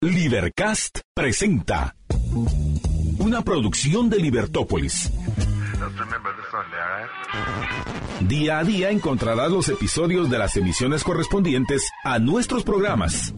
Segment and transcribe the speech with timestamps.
[0.00, 1.96] Libercast presenta
[3.18, 5.10] una producción de Libertópolis.
[8.20, 13.34] Día a día encontrarás los episodios de las emisiones correspondientes a nuestros programas.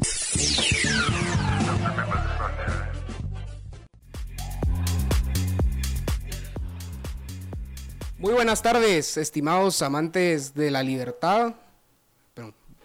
[8.19, 11.54] Muy buenas tardes, estimados amantes de la libertad.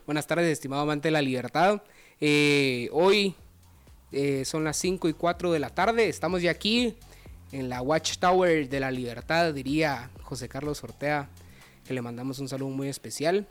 [0.05, 1.84] buenas tardes, estimado amante de la libertad.
[2.21, 3.36] Eh, hoy
[4.18, 6.07] eh, son las 5 y 4 de la tarde.
[6.07, 6.96] Estamos ya aquí
[7.51, 11.28] en la Watchtower de la Libertad, diría José Carlos Ortea,
[11.86, 13.46] que le mandamos un saludo muy especial.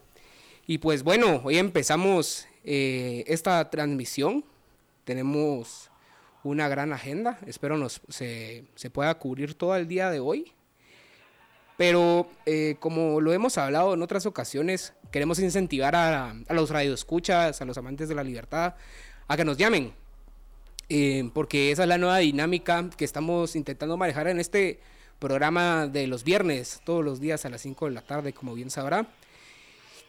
[0.66, 4.42] Y pues bueno, hoy empezamos eh, esta transmisión.
[5.04, 5.90] Tenemos
[6.44, 7.38] una gran agenda.
[7.46, 10.50] Espero nos, se, pueda cubrir todo el día de hoy.
[11.76, 17.60] Pero eh, como lo hemos hablado en otras ocasiones, queremos incentivar a, a los radioescuchas,
[17.60, 18.76] a los amantes de la libertad,
[19.28, 19.92] a que nos llamen,
[20.88, 24.80] eh, porque esa es la nueva dinámica que estamos intentando manejar en este
[25.18, 28.70] programa de los viernes, todos los días a las 5 de la tarde, como bien
[28.70, 29.08] sabrá.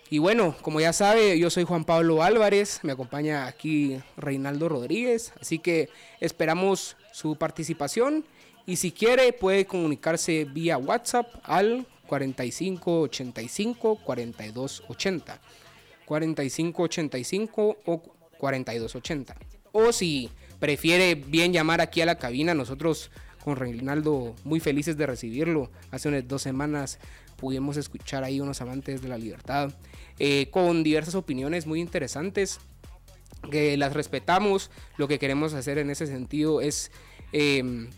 [0.09, 5.33] Y bueno, como ya sabe, yo soy Juan Pablo Álvarez, me acompaña aquí Reinaldo Rodríguez,
[5.41, 8.23] así que esperamos su participación
[8.67, 15.39] y si quiere puede comunicarse vía WhatsApp al 4585 4280.
[16.05, 18.01] 4585 o
[18.37, 19.35] 4280.
[19.71, 22.53] O si prefiere bien llamar aquí a la cabina.
[22.53, 23.11] Nosotros
[23.43, 25.69] con Reinaldo muy felices de recibirlo.
[25.91, 26.99] Hace unas dos semanas
[27.37, 29.73] pudimos escuchar ahí unos amantes de la libertad
[30.17, 32.59] eh, con diversas opiniones muy interesantes
[33.51, 34.71] que las respetamos.
[34.97, 36.91] Lo que queremos hacer en ese sentido es
[37.31, 37.89] em,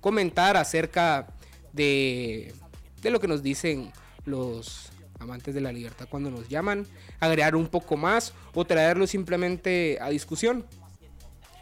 [0.00, 1.26] comentar acerca
[1.72, 2.54] de,
[3.02, 3.92] de lo que nos dicen
[4.24, 6.86] los amantes de la libertad cuando nos llaman,
[7.20, 10.64] agregar un poco más o traerlo simplemente a discusión.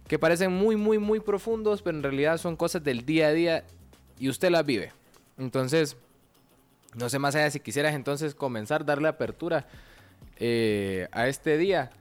[0.08, 3.64] que parecen muy, muy, muy profundos, pero en realidad son cosas del día a día
[4.20, 4.92] y usted las vive.
[5.38, 5.98] Entonces,
[6.96, 9.68] no sé más allá si quisieras entonces comenzar, darle apertura
[10.40, 11.92] eh, a este día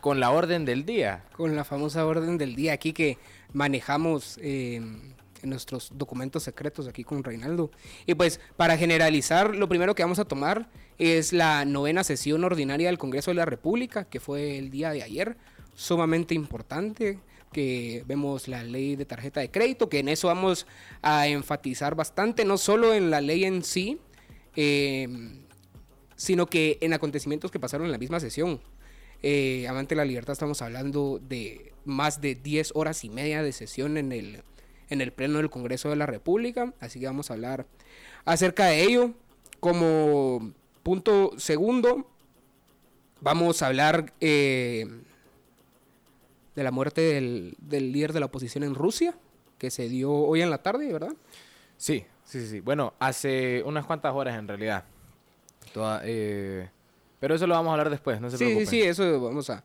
[0.00, 1.24] con la orden del día.
[1.32, 3.18] Con la famosa orden del día aquí que
[3.52, 7.70] manejamos eh, en nuestros documentos secretos aquí con Reinaldo.
[8.04, 12.88] Y pues para generalizar, lo primero que vamos a tomar es la novena sesión ordinaria
[12.88, 15.36] del Congreso de la República, que fue el día de ayer,
[15.74, 17.18] sumamente importante
[17.54, 20.66] que vemos la ley de tarjeta de crédito, que en eso vamos
[21.02, 24.00] a enfatizar bastante, no solo en la ley en sí,
[24.56, 25.08] eh,
[26.16, 28.60] sino que en acontecimientos que pasaron en la misma sesión.
[29.22, 33.52] Eh, Amante de la Libertad estamos hablando de más de 10 horas y media de
[33.52, 34.42] sesión en el,
[34.90, 37.66] en el Pleno del Congreso de la República, así que vamos a hablar
[38.24, 39.12] acerca de ello.
[39.60, 42.10] Como punto segundo,
[43.20, 44.12] vamos a hablar...
[44.20, 44.86] Eh,
[46.54, 47.56] de la muerte del,
[47.92, 49.14] líder de la oposición en Rusia,
[49.58, 51.14] que se dio hoy en la tarde, ¿verdad?
[51.76, 52.60] Sí, sí, sí.
[52.60, 54.84] Bueno, hace unas cuantas horas en realidad.
[56.04, 56.68] Eh,
[57.18, 58.66] pero eso lo vamos a hablar después, no se sí, preocupen.
[58.66, 59.64] Sí, sí, eso vamos a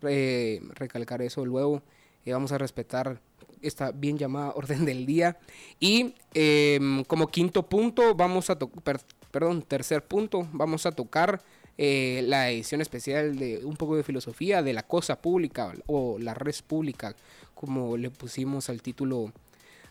[0.00, 1.82] recalcar eso luego.
[2.24, 3.20] y vamos a respetar
[3.62, 5.38] esta bien llamada orden del día.
[5.80, 9.00] Y em, como quinto punto, vamos a tocar,
[9.30, 11.40] perdón, tercer punto, vamos a tocar
[11.78, 16.32] eh, la edición especial de un poco de filosofía de la cosa pública o la
[16.32, 17.14] res pública,
[17.54, 19.32] como le pusimos al título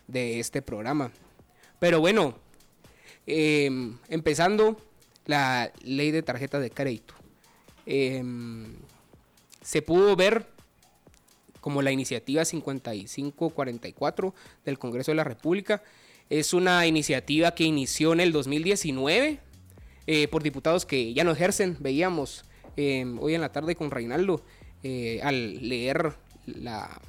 [0.08, 1.12] de este programa.
[1.78, 2.34] Pero bueno,
[3.26, 4.80] em, empezando
[5.26, 7.14] la ley de tarjeta de crédito.
[7.84, 8.74] Em,
[9.62, 10.46] se pudo ver
[11.60, 14.34] como la iniciativa 5544
[14.64, 15.82] del Congreso de la República.
[16.30, 19.40] Es una iniciativa que inició en el 2019
[20.06, 21.76] eh, por diputados que ya no ejercen.
[21.80, 22.44] Veíamos
[22.76, 24.44] em, hoy en la tarde con Reinaldo
[24.82, 26.14] eh, al leer
[26.46, 27.00] la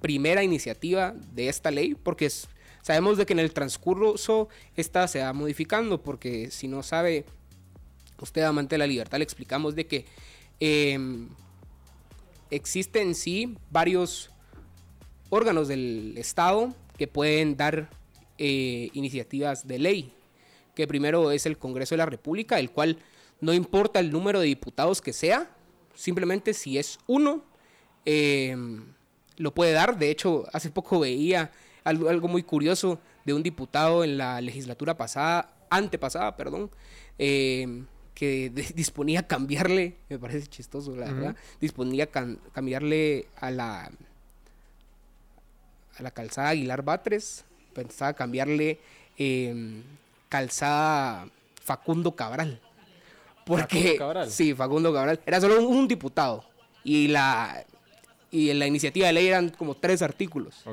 [0.00, 2.30] primera iniciativa de esta ley, porque
[2.86, 7.24] Sabemos de que en el transcurso esta se va modificando, porque si no sabe,
[8.20, 10.04] usted amante de la libertad, le explicamos de que
[10.60, 11.28] em,
[12.48, 14.30] existen sí varios
[15.30, 17.90] órganos del Estado que pueden dar
[18.38, 20.14] eh, iniciativas de ley.
[20.76, 22.98] Que primero es el Congreso de la República, el cual
[23.40, 25.50] no importa el número de diputados que sea,
[25.94, 27.42] simplemente si es uno,
[28.04, 28.84] em,
[29.36, 29.98] lo puede dar.
[29.98, 31.50] De hecho, hace poco veía
[31.82, 36.70] algo, algo, muy curioso de un diputado en la legislatura pasada, antepasada, perdón,
[37.18, 43.90] em, que disponía cambiarle, me parece chistoso, la verdad, disponía cambiarle a la
[45.98, 48.78] a la calzada Aguilar Batres, pensaba cambiarle
[49.16, 49.82] em,
[50.28, 51.28] calzada
[51.62, 52.60] Facundo Cabral.
[53.44, 54.30] Porque, ¿Facundo Cabral?
[54.30, 55.20] Sí, Facundo Cabral.
[55.26, 56.44] Era solo un, diputado.
[56.84, 57.64] Y la,
[58.30, 60.64] y en la iniciativa de ley eran como tres artículos.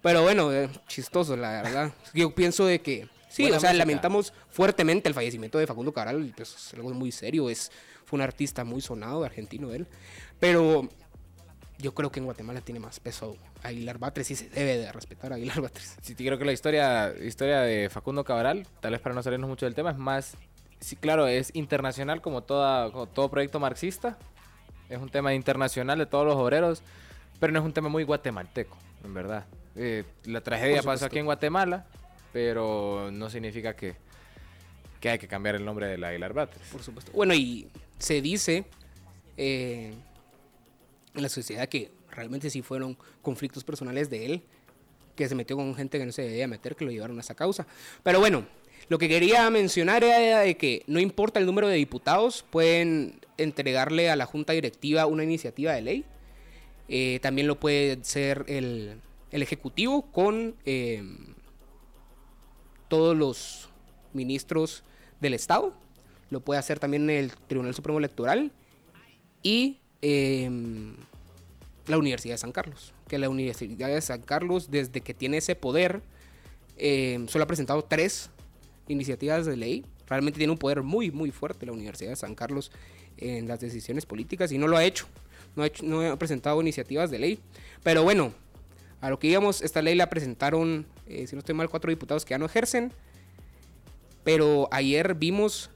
[0.00, 1.92] Pero bueno, eh, chistoso, la verdad.
[2.14, 3.08] Yo pienso de que...
[3.28, 6.34] Sí, o sea, lamentamos fuertemente el fallecimiento de Facundo Cabral.
[6.36, 7.48] Pues, es algo muy serio.
[7.48, 7.72] Es,
[8.04, 9.86] fue un artista muy sonado, argentino él.
[10.38, 10.88] Pero
[11.82, 15.32] yo creo que en Guatemala tiene más peso Aguilar Batres y se debe de respetar
[15.32, 15.96] a Aguilar Batres.
[16.00, 19.66] Sí, creo que la historia, historia de Facundo Cabral, tal vez para no salirnos mucho
[19.66, 20.36] del tema, es más,
[20.80, 24.16] sí, claro, es internacional como, toda, todo proyecto marxista.
[24.88, 26.82] Es un tema internacional de todos los obreros,
[27.40, 29.46] pero no es un tema muy guatemalteco, en verdad.
[29.74, 31.86] Eh, la tragedia pasó aquí en Guatemala,
[32.32, 33.96] pero no significa que,
[35.00, 36.68] que hay que cambiar el nombre de Aguilar Batres.
[36.70, 37.10] Por supuesto.
[37.12, 37.68] Bueno, y
[37.98, 38.66] se dice
[39.36, 39.94] eh,
[41.14, 44.42] en la sociedad que realmente sí fueron conflictos personales de él,
[45.16, 47.34] que se metió con gente que no se debía meter, que lo llevaron a esa
[47.34, 47.66] causa.
[48.02, 48.46] Pero bueno,
[48.88, 54.10] lo que quería mencionar era de que no importa el número de diputados, pueden entregarle
[54.10, 56.04] a la Junta Directiva una iniciativa de ley.
[56.88, 59.00] Eh, también lo puede ser el,
[59.30, 61.02] Ejecutivo con eh,
[62.88, 63.70] todos los
[64.12, 64.84] ministros
[65.20, 65.72] del Estado.
[66.28, 68.52] Lo puede hacer también el Tribunal Supremo Electoral.
[69.42, 70.96] Y Em,
[71.86, 72.92] la Universidad de San Carlos.
[73.08, 76.02] Que la Universidad de San Carlos, desde que tiene ese poder,
[76.76, 78.30] em, solo ha presentado tres
[78.88, 79.84] iniciativas de ley.
[80.08, 82.72] Realmente tiene un poder muy, muy fuerte la Universidad de San Carlos
[83.16, 85.06] en las decisiones políticas y no lo ha hecho.
[85.54, 85.64] No
[86.00, 87.38] ha, presentado iniciativas de ley.
[87.82, 88.32] Pero bueno,
[89.00, 92.24] a lo que íbamos, esta ley la presentaron, eh, si no estoy mal, cuatro diputados
[92.24, 92.92] que ya no ejercen.
[94.24, 95.70] Pero ayer vimos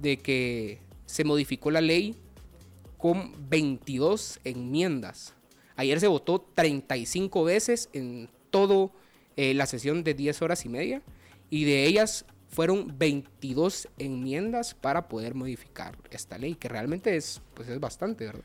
[0.00, 2.14] de que se modificó la ley
[2.98, 5.34] con 22 enmiendas.
[5.76, 8.90] Ayer se votó 35 veces en toda
[9.36, 11.02] eh, la sesión de 10 horas y media
[11.48, 17.68] y de ellas fueron 22 enmiendas para poder modificar esta ley, que realmente es, pues
[17.68, 18.44] es bastante, ¿verdad?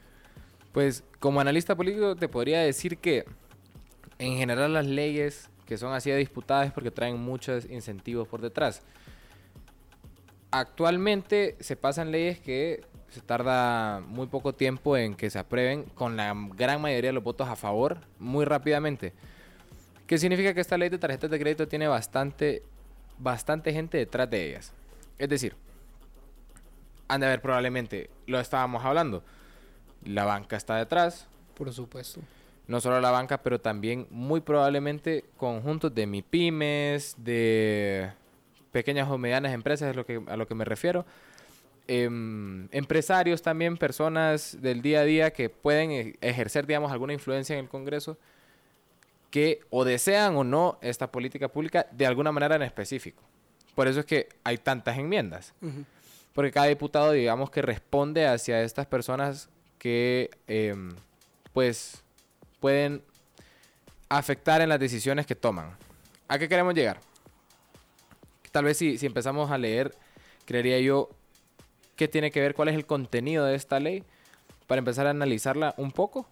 [0.72, 3.26] Pues como analista político te podría decir que
[4.20, 8.82] en general las leyes que son así disputadas es porque traen muchos incentivos por detrás.
[10.52, 16.18] Actualmente se pasan leyes que se tarda muy poco tiempo en que se aprueben con
[16.18, 19.14] la gran mayoría de los votos a favor muy rápidamente.
[20.08, 22.64] ¿Qué significa que esta ley de tarjetas de crédito tiene bastante,
[23.20, 24.74] bastante gente detrás de ellas?
[25.20, 25.56] Es decir,
[27.08, 29.24] han de haber probablemente, lo estábamos hablando,
[30.04, 31.28] la banca está detrás.
[31.54, 32.20] Por supuesto.
[32.68, 38.12] No solo la banca, pero también muy probablemente conjuntos de MIPIMES, de
[38.72, 41.06] pequeñas o medianas empresas, es lo que, a lo que me refiero
[41.88, 47.54] Em, empresarios también, personas del día a día que pueden e-, ejercer, digamos, alguna influencia
[47.58, 48.18] en el Congreso,
[49.30, 53.22] que o desean o no esta política pública de alguna manera en específico.
[53.76, 55.54] Por eso es que hay tantas enmiendas.
[56.34, 59.50] Porque cada diputado, digamos, que responde hacia estas personas
[59.80, 60.92] que, em,
[61.52, 62.04] pues,
[62.60, 63.02] pueden
[64.08, 65.76] afectar en las decisiones que toman.
[66.28, 67.00] ¿A qué queremos llegar?
[68.52, 69.96] Tal vez si, si empezamos a leer,
[70.46, 71.10] creería yo,
[71.96, 74.04] qué tiene que ver, cuál es el contenido de esta ley,
[74.68, 76.26] para empezar a analizarla un poco.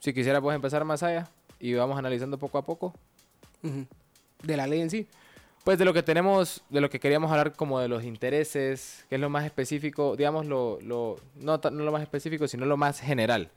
[0.00, 2.94] Si quisiera, pues empezar más allá y vamos analizando poco a poco.
[4.42, 5.06] De la ley en sí.
[5.64, 9.16] Pues de lo que tenemos, de lo que queríamos hablar como de los intereses, que
[9.16, 13.00] es lo más específico, digamos, lo, lo no, no lo más específico, sino lo más
[13.00, 13.50] general.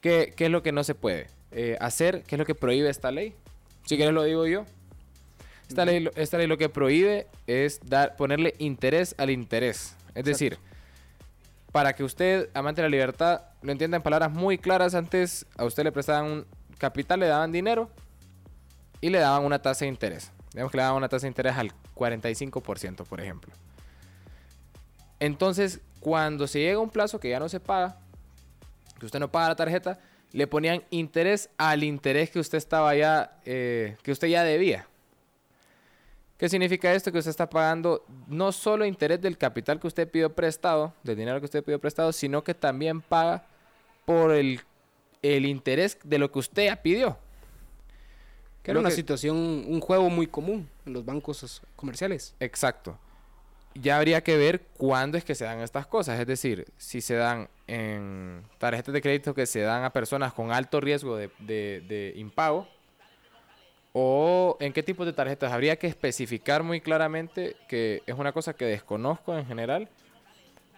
[0.00, 2.22] ¿Qué, qué es lo que no se puede eh, hacer?
[2.22, 3.34] ¿Qué es lo que prohíbe esta ley?
[3.84, 4.64] Si quieres lo digo yo.
[5.68, 9.96] Esta, ley, esta ley lo que prohíbe es dar, ponerle interés al interés.
[10.14, 10.58] Es decir,
[11.72, 15.64] para que usted, amante de la libertad, lo entienda en palabras muy claras, antes a
[15.64, 16.46] usted le prestaban un
[16.78, 17.90] capital, le daban dinero
[19.00, 20.32] y le daban una tasa de interés.
[20.52, 23.52] Digamos que le daban una tasa de interés al 45%, por ejemplo.
[25.20, 27.98] Entonces, cuando se llega a un plazo que ya no se paga,
[28.98, 29.98] que usted no paga la tarjeta,
[30.32, 34.86] le ponían interés al interés que usted estaba ya, eh, que usted ya debía.
[36.38, 37.10] ¿Qué significa esto?
[37.10, 41.40] Que usted está pagando no solo interés del capital que usted pidió prestado, del dinero
[41.40, 43.44] que usted pidió prestado, sino que también paga
[44.04, 44.60] por el,
[45.20, 47.18] el interés de lo que usted ya pidió.
[48.62, 52.36] Que era una situación, un juego muy común en los bancos comerciales.
[52.38, 52.96] Exacto.
[53.74, 56.20] Ya habría que ver cuándo es que se dan estas cosas.
[56.20, 60.52] Es decir, si se dan en tarjetas de crédito que se dan a personas con
[60.52, 62.68] alto riesgo de, de, de impago,
[64.00, 65.50] ¿O en qué tipo de tarjetas?
[65.50, 69.88] Habría que especificar muy claramente, que es una cosa que desconozco en general,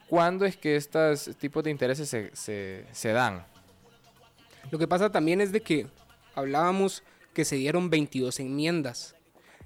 [0.09, 3.45] cuándo es que estos tipos de intereses se, dan.
[4.71, 5.87] Lo que pasa también es de que
[6.35, 7.03] hablábamos
[7.35, 9.15] que se dieron 22 enmiendas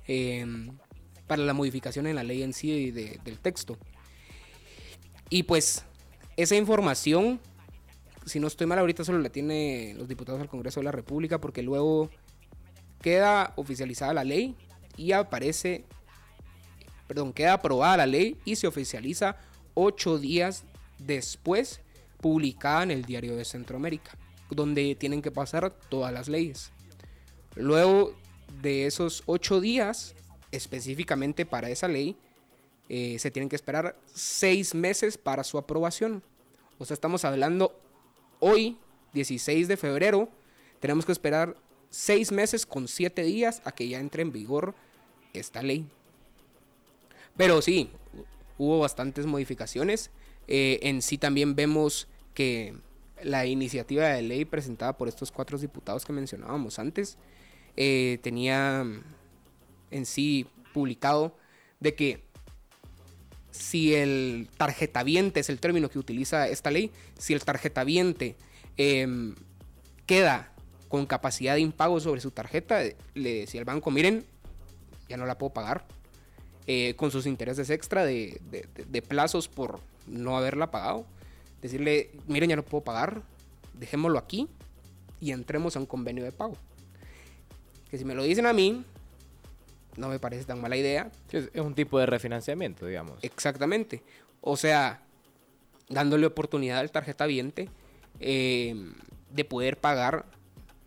[0.08, 0.76] em,
[1.28, 3.78] para la modificación en la ley en sí del texto.
[5.30, 5.84] Y pues
[6.36, 7.38] esa información,
[8.26, 11.40] si no estoy mal ahorita, solo la tienen los diputados del Congreso de la República
[11.40, 12.10] porque luego
[13.04, 14.56] queda oficializada la ley
[14.96, 15.84] y aparece,
[17.06, 19.36] perdón, queda aprobada la ley y se oficializa
[19.74, 20.64] ocho días
[20.96, 21.82] después
[22.22, 24.16] publicada en el Diario de Centroamérica,
[24.48, 26.72] donde tienen que pasar todas las leyes.
[27.56, 28.14] Luego
[28.62, 30.14] de esos ocho días,
[30.50, 32.16] específicamente para esa ley,
[32.88, 36.22] eh, se tienen que esperar seis meses para su aprobación.
[36.78, 37.78] O sea, estamos hablando
[38.40, 38.78] hoy,
[39.12, 40.30] 16 de febrero,
[40.80, 41.54] tenemos que esperar
[41.94, 44.74] seis meses con siete días a que ya entre en vigor
[45.32, 45.86] esta ley.
[47.36, 47.88] Pero sí,
[48.58, 50.10] hubo bastantes modificaciones.
[50.48, 52.74] Eh, en sí también vemos que
[53.22, 57.16] la iniciativa de ley presentada por estos cuatro diputados que mencionábamos antes
[57.76, 58.84] eh, tenía
[59.90, 61.36] en sí publicado
[61.78, 62.24] de que
[63.52, 68.36] si el tarjetaviente es el término que utiliza esta ley, si el tarjetaviente
[68.76, 69.36] em,
[70.06, 70.53] queda
[70.94, 72.80] con capacidad de impago sobre su tarjeta,
[73.14, 74.24] le decía al banco, miren,
[75.08, 75.84] ya no la puedo pagar,
[76.68, 78.40] eh, con sus intereses extra de,
[79.08, 81.04] plazos por no haberla pagado.
[81.60, 83.22] Decirle, miren, ya no puedo pagar,
[83.72, 84.48] dejémoslo aquí
[85.18, 86.56] y entremos a un convenio de pago.
[87.90, 88.84] Que si me lo dicen a mí,
[89.96, 91.10] no me parece tan mala idea.
[91.32, 93.18] Es un tipo de refinanciamiento, digamos.
[93.22, 94.04] Exactamente.
[94.40, 95.02] O sea,
[95.88, 97.68] dándole oportunidad al tarjeta viente
[98.20, 98.92] eh,
[99.32, 100.26] de poder pagar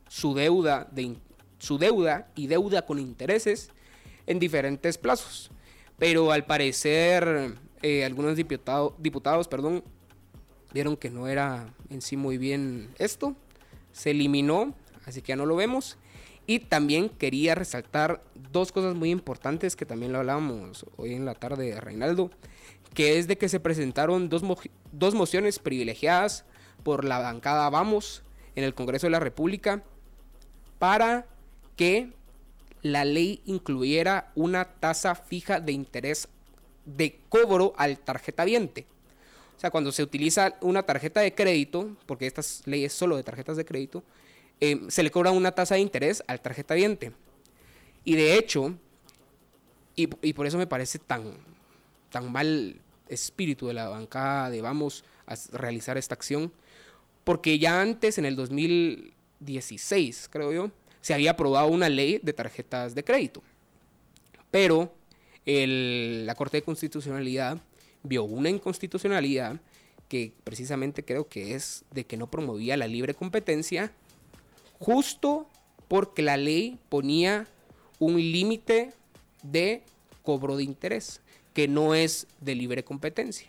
[0.07, 1.15] su deuda, de,
[1.59, 3.71] su deuda y deuda con intereses
[4.25, 5.51] en diferentes plazos.
[5.97, 9.83] Pero al parecer eh, algunos diputado, diputados perdón,
[10.73, 13.35] vieron que no era en sí muy bien esto.
[13.91, 14.73] Se eliminó,
[15.05, 15.97] así que ya no lo vemos.
[16.45, 21.33] Y también quería resaltar dos cosas muy importantes que también lo hablábamos hoy en la
[21.33, 22.31] tarde Reinaldo,
[22.93, 24.43] que es de que se presentaron dos,
[24.91, 26.45] dos mociones privilegiadas
[26.83, 28.23] por la bancada Vamos
[28.55, 29.83] en el Congreso de la República
[30.79, 31.25] para
[31.75, 32.11] que
[32.81, 36.27] la ley incluyera una tasa fija de interés
[36.85, 38.85] de cobro al tarjetaviente.
[39.57, 43.23] O sea, cuando se utiliza una tarjeta de crédito, porque esta ley es solo de
[43.23, 44.03] tarjetas de crédito,
[44.59, 47.11] eh, se le cobra una tasa de interés al tarjetaviente.
[48.03, 48.75] Y de hecho,
[49.95, 51.33] y, por eso me parece tan,
[52.11, 52.79] tan mal
[53.09, 56.53] espíritu de la bancada de vamos a realizar esta acción,
[57.23, 62.33] porque ya antes, en el 2000, 16, creo yo, se había aprobado una ley de
[62.33, 63.41] tarjetas de crédito.
[64.51, 64.93] Pero
[65.45, 67.59] la Corte de Constitucionalidad
[68.03, 69.59] vio una inconstitucionalidad
[70.09, 73.91] que precisamente creo que es de que no promovía la libre competencia,
[74.79, 75.47] justo
[75.87, 77.47] porque la ley ponía
[77.99, 78.93] un límite
[79.43, 79.83] de
[80.23, 81.21] cobro de interés,
[81.53, 83.47] que no es de libre competencia.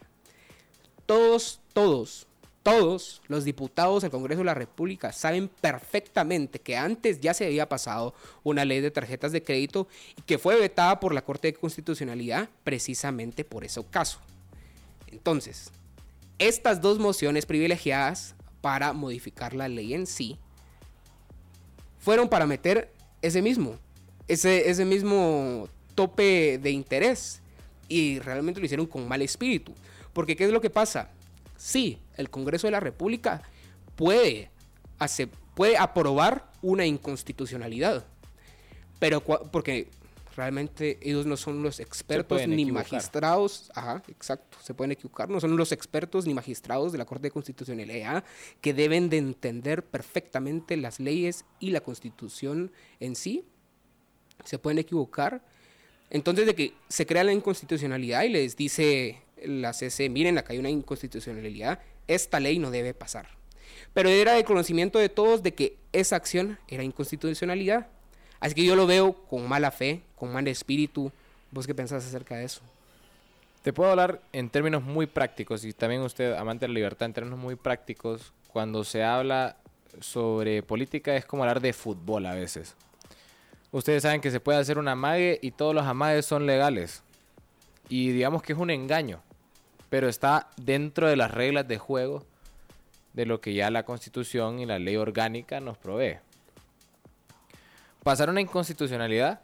[1.07, 2.27] Todos, todos
[2.69, 7.67] todos los diputados del Congreso de la República saben perfectamente que antes ya se había
[7.67, 11.55] pasado una ley de tarjetas de crédito y que fue vetada por la Corte de
[11.55, 14.21] Constitucionalidad precisamente por ese caso.
[15.07, 15.71] Entonces,
[16.39, 20.39] estas dos mociones privilegiadas para modificar la ley en sí
[21.99, 23.79] fueron para meter ese mismo,
[24.27, 27.41] ese, ese mismo tope de interés
[27.89, 29.73] y realmente lo hicieron con mal espíritu.
[30.13, 31.11] Porque ¿qué es lo que pasa?
[31.59, 33.41] sí, el Congreso de la República
[33.97, 34.51] puede,
[35.55, 38.05] puede aprobar una inconstitucionalidad,
[38.99, 39.89] pero porque
[40.37, 45.57] realmente ellos no son los expertos ni magistrados, ajá, exacto, se pueden equivocar, no son
[45.57, 48.23] los expertos ni magistrados de la Corte de Constitucionalidad
[48.61, 52.71] que deben de entender perfectamente las leyes y la Constitución
[53.01, 53.45] en sí,
[54.45, 55.43] se pueden equivocar.
[56.11, 60.59] Entonces de que se crea la inconstitucionalidad y les dice la CC, miren, acá hay
[60.59, 63.29] una inconstitucionalidad, esta ley no debe pasar.
[63.95, 67.87] Pero era de conocimiento de todos de que esa acción era inconstitucionalidad.
[68.41, 71.13] Así que yo lo veo con mala fe, con mal espíritu,
[71.51, 72.61] ¿Vos qué pensás acerca de eso?
[73.63, 77.15] Te puedo hablar en términos muy prácticos y también usted, amante de la libertad, en
[77.15, 79.57] términos muy prácticos, cuando se habla
[80.01, 82.77] sobre política es como hablar de fútbol a veces.
[83.73, 87.03] Ustedes saben que se puede hacer un amague y todos los amagues son legales.
[87.89, 89.23] Y digamos que es un engaño,
[89.89, 92.25] pero está dentro de las reglas de juego
[93.13, 96.19] de lo que ya la constitución y la ley orgánica nos provee.
[98.03, 99.41] Pasar una inconstitucionalidad,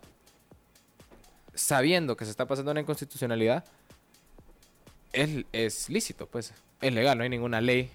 [1.55, 3.65] sabiendo que se está pasando una inconstitucionalidad,
[5.13, 6.53] es, es lícito, pues.
[6.81, 7.91] Es legal, no hay ninguna ley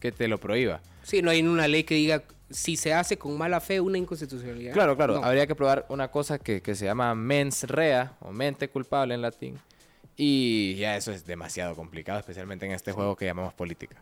[0.00, 0.80] que te lo prohíba.
[1.02, 4.72] Sí, no hay una ley que diga si se hace con mala fe una inconstitucionalidad.
[4.72, 5.14] Claro, claro.
[5.14, 5.24] No.
[5.24, 9.22] Habría que probar una cosa que, que se llama mens rea o mente culpable en
[9.22, 9.58] latín.
[10.16, 13.96] Y ya eso es demasiado complicado, especialmente en este juego que llamamos política.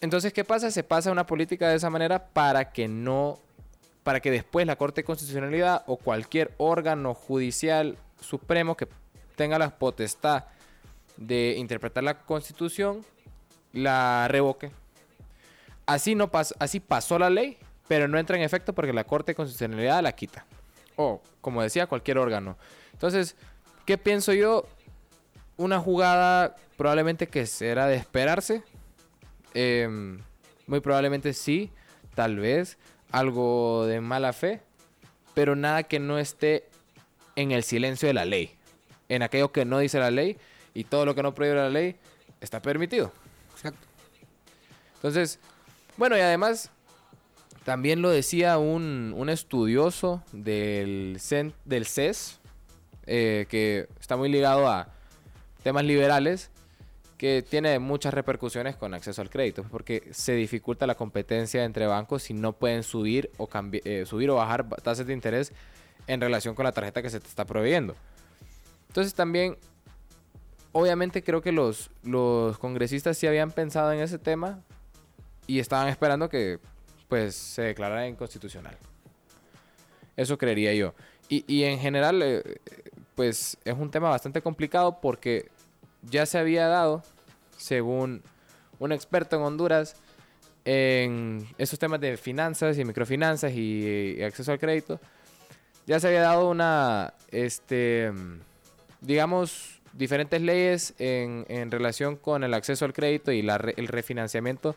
[0.00, 0.70] Entonces, ¿qué pasa?
[0.70, 3.38] Se pasa una política de esa manera para que no,
[4.02, 8.88] para que después la Corte de Constitucionalidad o cualquier órgano judicial supremo que
[9.36, 10.44] tenga la potestad
[11.16, 13.04] de interpretar la Constitución
[13.72, 14.70] la revoque.
[15.86, 19.32] Así no pas- así pasó la ley, pero no entra en efecto porque la Corte
[19.32, 20.44] de Constitucionalidad la quita.
[20.96, 22.56] O, como decía, cualquier órgano.
[22.92, 23.36] Entonces,
[23.84, 24.66] ¿qué pienso yo?
[25.56, 28.62] Una jugada probablemente que será de esperarse.
[29.54, 30.20] Em,
[30.66, 31.70] muy probablemente sí,
[32.14, 32.76] tal vez
[33.10, 34.60] algo de mala fe,
[35.34, 36.68] pero nada que no esté
[37.36, 38.54] en el silencio de la ley.
[39.08, 40.36] En aquello que no dice la ley
[40.74, 41.96] y todo lo que no prohíbe la ley
[42.40, 43.12] está permitido.
[43.54, 43.86] Exacto.
[44.96, 45.38] Entonces,
[45.96, 46.70] bueno, y además,
[47.64, 52.40] también lo decía un, un estudioso del, CEN del CES,
[53.06, 54.88] eh, que está muy ligado a
[55.66, 56.50] temas liberales,
[57.18, 62.30] que tiene muchas repercusiones con acceso al crédito, porque se dificulta la competencia entre bancos
[62.30, 65.52] y no pueden subir o, eh, subir o bajar ba- tasas de interés
[66.06, 67.96] en relación con la tarjeta que se te está proveyendo.
[68.86, 69.56] Entonces también
[70.70, 74.60] obviamente creo que los, los congresistas sí habían pensado en ese tema
[75.48, 76.60] y estaban esperando que
[77.08, 78.76] pues se declarara inconstitucional.
[80.16, 80.94] Eso creería yo.
[81.28, 82.60] Y, y en general, eh,
[83.16, 85.48] pues es un tema bastante complicado porque
[86.02, 87.02] ya se había dado,
[87.56, 88.22] según
[88.78, 89.96] un experto en Honduras,
[90.64, 95.00] en esos temas de finanzas y microfinanzas y, acceso al crédito,
[95.86, 98.12] ya se había dado una, este,
[99.00, 104.74] digamos, diferentes leyes en, en relación con el acceso al crédito y la el refinanciamiento.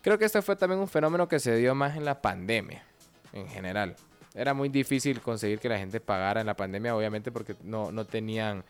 [0.00, 2.84] Creo que este fue también un fenómeno que se dio más en la pandemia,
[3.32, 3.96] en general.
[4.34, 8.04] Era muy difícil conseguir que la gente pagara en la pandemia, obviamente, porque no, no
[8.04, 8.64] tenían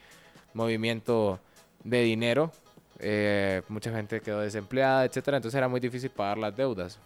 [0.55, 1.41] movimiento
[1.85, 2.51] de dinero.
[2.99, 5.37] eh, mucha gente quedó desempleada, etcétera.
[5.37, 6.99] Entonces era muy difícil pagar las deudas.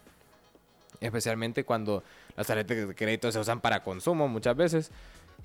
[1.01, 2.03] Especialmente cuando
[2.37, 4.91] las tarjetas de crédito se usan para consumo muchas veces.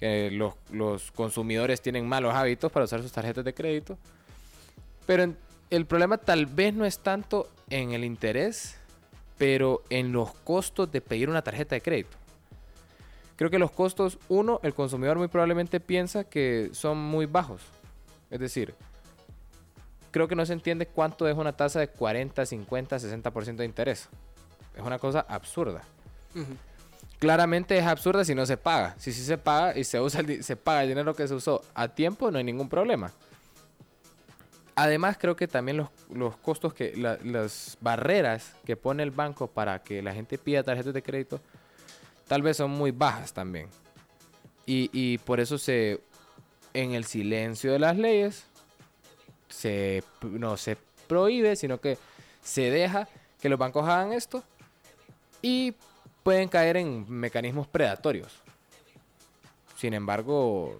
[0.02, 3.98] Los, los consumidores tienen malos hábitos para usar sus tarjetas de crédito.
[5.06, 5.34] Pero
[5.70, 8.76] el problema tal vez no es tanto en el interés,
[9.38, 12.18] pero en los costos de pedir una tarjeta de crédito.
[13.36, 17.62] Creo que los costos, uno, el consumidor muy probablemente piensa que son muy bajos.
[18.30, 18.76] Es decir,
[20.14, 24.08] creo que no se entiende cuánto es una tasa de 40, 50, 60% de interés.
[24.78, 25.82] Es una cosa absurda.
[27.20, 28.96] Claramente es absurda si no se paga.
[28.98, 31.62] Si sí se paga y se usa el se paga el dinero que se usó
[31.74, 33.12] a tiempo, no hay ningún problema.
[34.76, 39.48] Además, creo que también los, los costos que la- las barreras que pone el banco
[39.48, 41.40] para que la gente pida tarjetas de crédito
[42.28, 43.68] tal vez son muy bajas también.
[44.66, 46.02] Y, y por eso se
[46.74, 48.46] en el silencio de las leyes
[49.54, 51.98] se no se prohíbe, sino que
[52.42, 53.08] se deja
[53.40, 54.44] que los bancos hagan esto
[55.42, 55.76] y
[56.24, 58.42] pueden caer en mecanismos predatorios.
[59.78, 60.80] Sin embargo,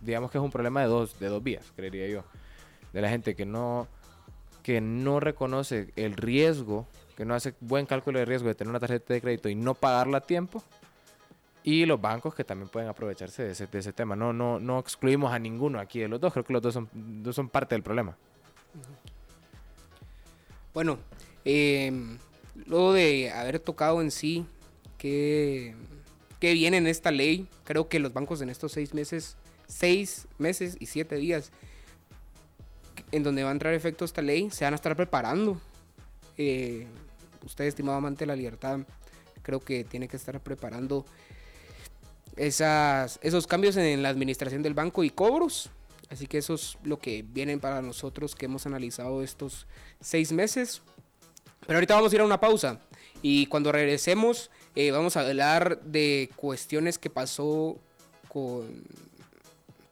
[0.00, 2.24] digamos que es un problema de dos, de dos vías, creería yo.
[2.92, 3.88] De la gente que no,
[4.62, 6.86] que no reconoce el riesgo,
[7.16, 9.74] que no hace buen cálculo de riesgo de tener una tarjeta de crédito y no
[9.74, 10.62] pagarla a tiempo.
[11.66, 14.14] Y los bancos que también pueden aprovecharse de ese, de ese tema.
[14.14, 16.30] No, no, no excluimos a ninguno aquí de los dos.
[16.32, 18.16] Creo que los dos son, dos son parte del problema.
[20.74, 20.98] Bueno,
[21.46, 21.90] eh,
[22.66, 24.44] luego de haber tocado en sí
[24.98, 25.74] que,
[26.38, 30.76] que viene en esta ley, creo que los bancos en estos seis meses, seis meses
[30.80, 31.50] y siete días,
[33.10, 35.58] en donde va a entrar efecto esta ley, se van a estar preparando.
[36.36, 36.86] Eh,
[37.42, 38.80] usted, estimado amante de la libertad,
[39.42, 41.06] creo que tiene que estar preparando
[42.36, 45.70] esas, esos cambios en la administración del banco y cobros.
[46.10, 49.66] Así que eso es lo que viene para nosotros que hemos analizado estos
[50.00, 50.82] seis meses.
[51.66, 52.80] Pero ahorita vamos a ir a una pausa.
[53.22, 57.78] Y cuando regresemos, eh, vamos a hablar de cuestiones que pasó
[58.28, 58.84] con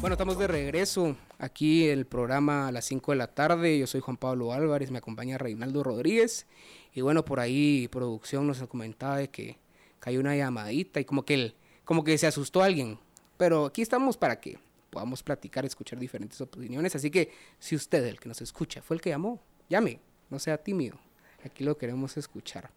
[0.00, 3.78] Bueno, estamos de regreso aquí el programa a las 5 de la tarde.
[3.78, 6.46] Yo soy Juan Pablo Álvarez, me acompaña Reinaldo Rodríguez.
[6.92, 9.58] Y bueno, por ahí producción nos comentaba de que
[10.00, 12.98] cayó una llamadita y como que, él, como que se asustó alguien.
[13.36, 14.58] Pero aquí estamos para que
[14.90, 16.96] podamos platicar, escuchar diferentes opiniones.
[16.96, 20.58] Así que si usted, el que nos escucha, fue el que llamó, llame, no sea
[20.58, 20.98] tímido.
[21.44, 22.70] Aquí lo queremos escuchar.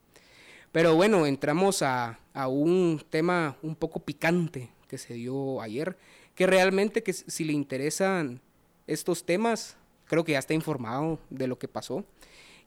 [0.72, 5.98] Pero bueno, entramos a, a un tema un poco picante que se dio ayer,
[6.36, 8.42] que realmente que si le interesan
[8.86, 12.06] estos temas, creo que ya está informado de lo que pasó.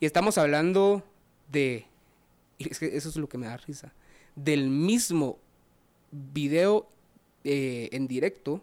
[0.00, 1.02] Y estamos hablando
[1.50, 1.86] de,
[2.58, 3.92] y es que eso es lo que me da risa,
[4.34, 5.38] del mismo
[6.10, 6.88] video
[7.44, 8.62] eh, en directo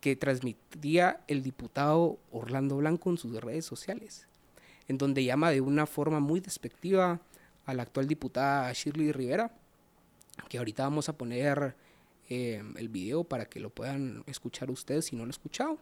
[0.00, 4.26] que transmitía el diputado Orlando Blanco en sus redes sociales,
[4.90, 7.20] en donde llama de una forma muy despectiva
[7.64, 9.52] a la actual diputada Shirley Rivera,
[10.48, 11.76] que ahorita vamos a poner
[12.28, 15.78] eh, el video para que lo puedan escuchar ustedes si no lo han escuchado.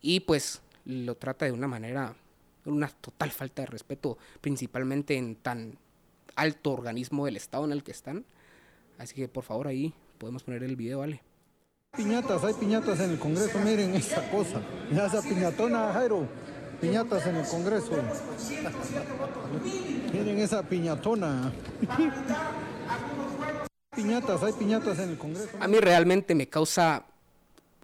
[0.00, 2.14] Y pues lo trata de una manera,
[2.64, 5.76] una total falta de respeto, principalmente en tan
[6.36, 8.24] alto organismo del Estado en el que están.
[8.98, 11.22] Así que por favor ahí podemos poner el video, ¿vale?
[11.96, 14.62] Piñatas, hay piñatas en el Congreso, miren esa cosa.
[14.88, 16.28] Mira esa piñatona, Jairo.
[16.82, 17.92] Piñatas en el Congreso.
[20.12, 21.52] Miren esa piñatona.
[23.94, 25.50] Piñatas, hay piñatas en el Congreso.
[25.60, 27.06] A mí realmente me causa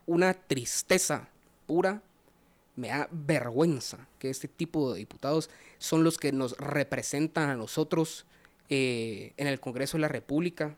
[0.05, 1.29] una tristeza
[1.69, 2.03] pura,
[2.75, 8.27] me da vergüenza que este tipo de diputados son los que nos representan a nosotros
[8.69, 10.75] eh, en el Congreso de la República.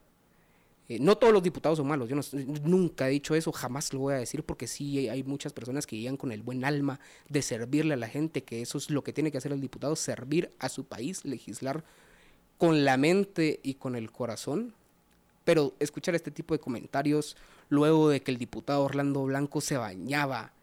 [0.90, 2.16] Eh, no todos los diputados son malos, yo
[2.64, 5.96] nunca he dicho eso, jamás lo voy a decir porque sí hay muchas personas que
[5.96, 6.98] llegan con el buen alma
[7.28, 9.94] de servirle a la gente, que eso es lo que tiene que hacer el diputado,
[9.94, 11.84] servir a su país, legislar
[12.58, 14.74] con la mente y con el corazón.
[15.44, 17.36] Pero escuchar este tipo de comentarios
[17.68, 20.54] luego de que el diputado Orlando Blanco se bañaba,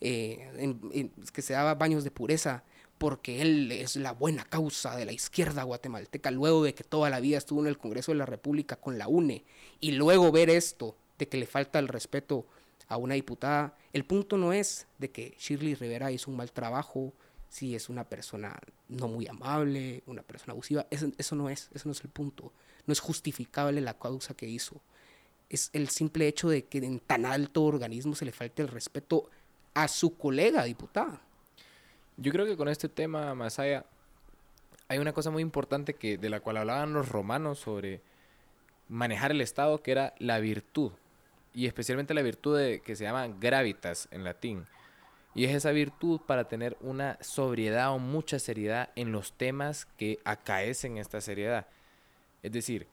[0.00, 2.64] eh, que se daba baños de pureza,
[2.98, 7.20] porque él es la buena causa de la izquierda guatemalteca, luego de que toda la
[7.20, 9.44] vida estuvo en el Congreso de la República con la UNE,
[9.80, 12.46] y luego ver esto, de que le falta el respeto
[12.88, 17.12] a una diputada, el punto no es de que Shirley Rivera hizo un mal trabajo,
[17.48, 18.58] si es una persona
[18.88, 22.52] no muy amable, una persona abusiva, eso, eso no es, eso no es el punto
[22.88, 24.80] no es justificable la causa que hizo.
[25.50, 29.28] Es el simple hecho de que en tan alto organismo se le falte el respeto
[29.74, 31.20] a su colega diputada.
[32.20, 33.84] Yo creo que con este tema, Masaya,
[34.88, 38.00] hay una cosa muy importante que, de la cual hablaban los romanos sobre
[38.88, 40.90] manejar el Estado, que era la virtud.
[41.54, 44.66] Y especialmente la virtud de, que se llama gravitas en latín.
[45.36, 50.18] Y es esa virtud para tener una sobriedad o mucha seriedad en los temas que
[50.24, 51.68] acaecen esta seriedad.
[52.42, 52.88] Es decir,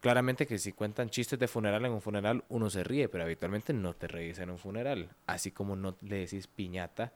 [0.00, 3.74] claramente que si cuentan chistes de funeral en un funeral, uno se ríe, pero habitualmente
[3.74, 5.10] no te reís en un funeral.
[5.26, 7.12] Así como no le decís piñata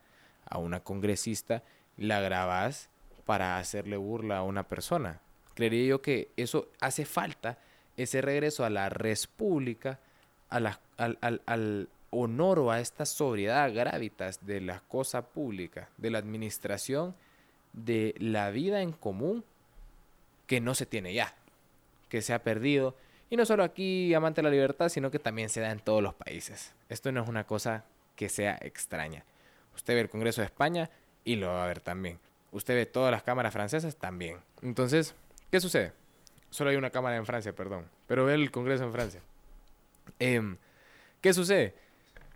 [0.50, 1.62] a una congresista,
[1.96, 2.90] la grabás
[3.24, 5.20] para hacerle burla a una persona.
[5.54, 7.58] Creería yo que eso hace falta,
[7.96, 10.00] ese regreso a la res pública,
[10.48, 17.14] al, al honor o a esta sobriedad gravitas de la cosa pública, de la administración,
[17.72, 19.44] de la vida en común
[20.46, 21.34] que no se tiene ya,
[22.08, 22.96] que se ha perdido.
[23.30, 26.02] Y no solo aquí, amante de la libertad, sino que también se da en todos
[26.02, 26.74] los países.
[26.88, 27.84] Esto no es una cosa
[28.16, 29.24] que sea extraña.
[29.80, 30.90] Usted ve el Congreso de España
[31.24, 32.18] y lo va a ver también.
[32.52, 34.36] Usted ve todas las cámaras francesas también.
[34.62, 35.14] Entonces,
[35.50, 35.92] ¿qué sucede?
[36.50, 37.86] Solo hay una cámara en Francia, perdón.
[38.06, 39.22] Pero ve el Congreso en Francia.
[40.18, 40.56] Em,
[41.20, 41.74] ¿Qué sucede?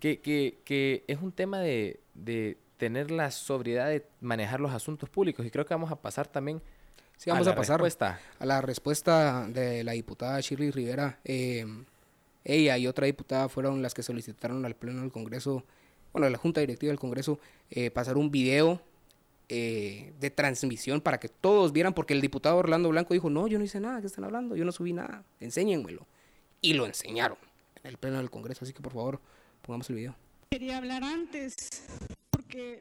[0.01, 5.45] Que, que, es un tema de, de tener la sobriedad de manejar los asuntos públicos.
[5.45, 6.63] Y creo que vamos a pasar también
[7.17, 7.81] Sí, vamos a, pasar
[8.41, 11.21] a la respuesta de la diputada Shirley Rivera.
[11.25, 11.65] Eh,
[12.45, 15.65] ella y otra diputada fueron las que solicitaron al Pleno del Congreso,
[16.15, 18.81] bueno, la Junta Directiva del Congreso, eh, pasar un video
[19.49, 23.59] eh, de transmisión para que todos vieran, porque el diputado Orlando Blanco dijo, no, yo
[23.59, 24.55] no hice nada, ¿qué están hablando?
[24.55, 26.07] Yo no subí nada, enséñenmelo.
[26.61, 27.37] y lo enseñaron
[27.83, 28.65] en el pleno del Congreso.
[28.65, 29.21] Así que por favor,
[29.61, 30.15] pongamos el video.
[30.51, 31.83] Quería hablar antes
[32.31, 32.81] porque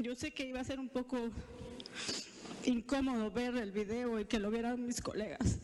[0.00, 1.16] yo sé que iba a ser un poco
[2.64, 5.60] incómodo ver el video y que lo vieran mis colegas.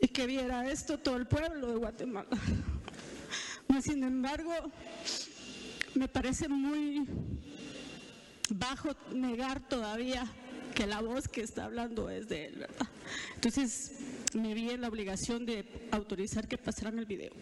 [0.00, 2.28] Y que viera esto todo el pueblo de Guatemala.
[3.82, 4.52] Sin embargo,
[5.94, 7.06] me parece muy
[8.50, 10.26] bajo negar todavía
[10.74, 12.86] que la voz que está hablando es de él, ¿verdad?
[13.34, 13.92] Entonces
[14.34, 17.32] me vi en la obligación de autorizar que pasaran el video.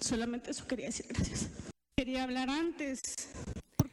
[0.00, 1.48] Solamente eso quería decir, gracias.
[1.96, 3.02] Quería hablar antes.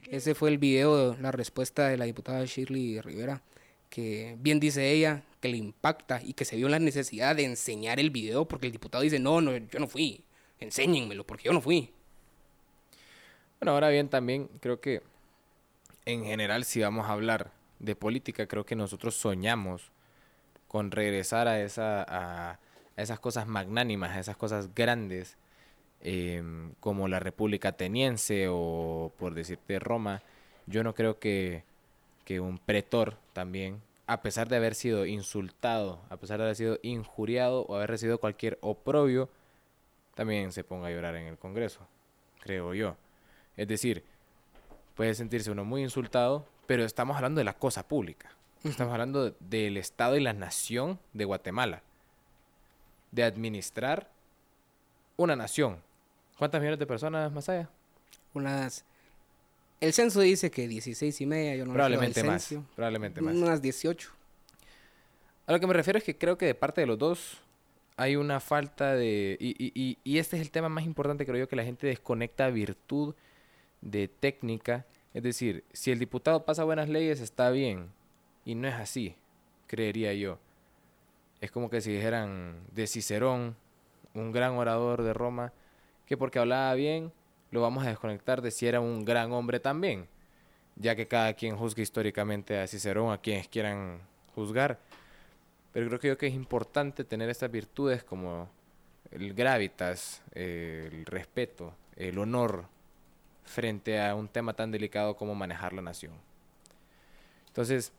[0.09, 3.41] Ese fue el video, la respuesta de la diputada Shirley Rivera,
[3.89, 7.99] que bien dice ella, que le impacta y que se vio la necesidad de enseñar
[7.99, 10.23] el video porque el diputado dice, no, no, yo no fui,
[10.59, 11.93] enséñenmelo porque yo no fui.
[13.59, 15.01] Bueno, ahora bien, también creo que
[16.05, 19.91] en general si vamos a hablar de política, creo que nosotros soñamos
[20.67, 22.59] con regresar a, esa, a,
[22.97, 25.37] esas cosas magnánimas, a esas cosas grandes,
[26.01, 30.21] em, como la República Ateniense o por decirte Roma.
[30.65, 31.63] Yo no creo que,
[32.25, 36.79] que un pretor también, a pesar de haber sido insultado, a pesar de haber sido
[36.83, 39.29] injuriado o haber recibido cualquier oprobio,
[40.17, 41.87] también se ponga a llorar en el Congreso,
[42.39, 42.97] creo yo.
[43.55, 44.03] Es decir,
[44.95, 48.31] puede sentirse uno muy insultado, pero estamos hablando de la cosa pública.
[48.63, 51.83] Estamos hablando del Estado y la nación de Guatemala.
[53.11, 54.09] De administrar
[55.17, 55.83] una nación.
[56.39, 57.69] ¿Cuántas millones de personas más allá?
[58.33, 58.85] Unas...
[59.79, 62.55] El censo dice que 16 y media, yo no Probablemente más.
[62.75, 63.35] Probablemente más.
[63.35, 64.09] Unas 18.
[65.45, 67.37] A lo que me refiero es que creo que de parte de los dos
[67.97, 69.37] hay una falta de...
[69.39, 72.49] Y, y, y este es el tema más importante, creo yo, que la gente desconecta
[72.49, 73.15] virtud
[73.81, 74.85] de técnica
[75.17, 77.91] es decir, si el diputado pasa buenas leyes está bien.
[78.45, 79.15] Y no es así,
[79.65, 80.37] creería yo.
[81.41, 83.55] Es como que si dijeran de Cicerón,
[84.13, 85.53] un gran orador de Roma,
[86.05, 87.11] que porque hablaba bien,
[87.49, 90.07] lo vamos a desconectar de si era un gran hombre también.
[90.75, 94.01] Ya que cada quien juzga históricamente a Cicerón, a quienes quieran
[94.35, 94.79] juzgar.
[95.77, 98.49] Pero creo que yo que es importante tener estas virtudes como
[99.11, 102.65] el gravitas, el respeto, el honor,
[103.43, 106.13] frente a un tema tan delicado como manejar la nación.
[107.45, 107.91] Entonces,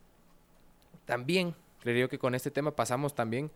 [1.05, 3.49] también creo que con este tema pasamos también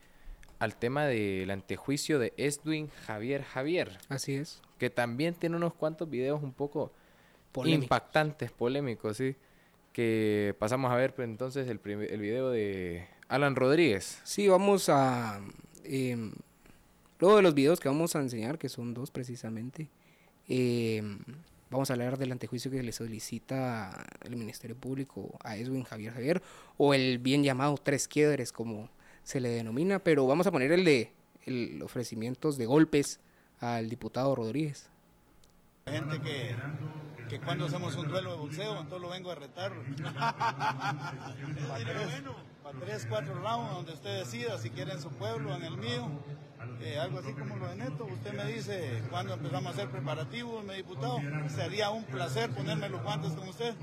[0.57, 3.97] al tema del antejuicio de Edwin Javier Javier.
[4.07, 4.61] Así es.
[4.79, 6.93] Que también tiene unos cuantos videos un poco
[7.65, 9.35] impactantes, polémicos, sí.
[9.91, 14.21] Que pasamos a ver pues, entonces el, el video de Alan Rodríguez.
[14.23, 15.41] Sí, vamos a...
[15.83, 16.31] Eh,
[17.19, 19.89] luego de los videos que vamos a enseñar, que son dos precisamente,
[20.47, 21.01] eh,
[21.73, 26.43] Vamos a hablar del antejuicio que le solicita el Ministerio Público a Edwin Javier Javier,
[26.77, 28.89] o el bien llamado tres quiebres, como
[29.23, 31.11] se le denomina, pero vamos a poner el de
[31.47, 33.19] el ofrecimientos de golpes
[33.59, 34.87] al diputado Rodríguez.
[35.87, 36.55] Gente que,
[37.27, 39.73] que cuando hacemos un duelo de boxeo, entonces lo vengo a retar.
[42.63, 46.07] para, tres, cuatro rounds, donde usted decida si quiere en su pueblo, en el mío.
[46.81, 48.05] Eh, algo así como lo de Neto.
[48.05, 51.19] Usted me dice cuando empezamos a hacer preparativos, me diputado.
[51.47, 53.73] Sería un placer ponerme los guantes con usted.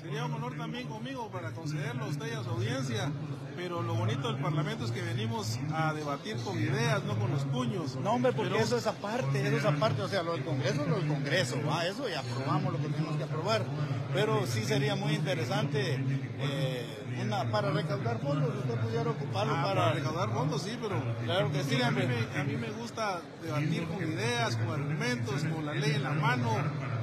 [0.00, 3.10] Sería un honor también conmigo para concederlo a usted y a su audiencia.
[3.56, 7.44] Pero lo bonito del Parlamento es que venimos a debatir con ideas, no con los
[7.44, 7.96] puños.
[7.96, 10.02] No, hombre, porque eso es aparte, eso es aparte.
[10.02, 11.86] O sea, lo del Congreso es lo del Congreso, ¿va?
[11.86, 13.64] Eso y aprobamos lo que tenemos que aprobar.
[14.14, 16.02] Pero sí sería muy interesante.
[16.38, 16.99] Eh,
[17.50, 19.92] para recaudar fondos, usted pudiera ocuparlo ah, para...
[19.92, 21.02] recaudar fondos, sí, pero...
[21.24, 25.44] Claro que sí, a mí, me, a mí me gusta debatir con ideas, con argumentos,
[25.44, 26.56] con la ley en la mano,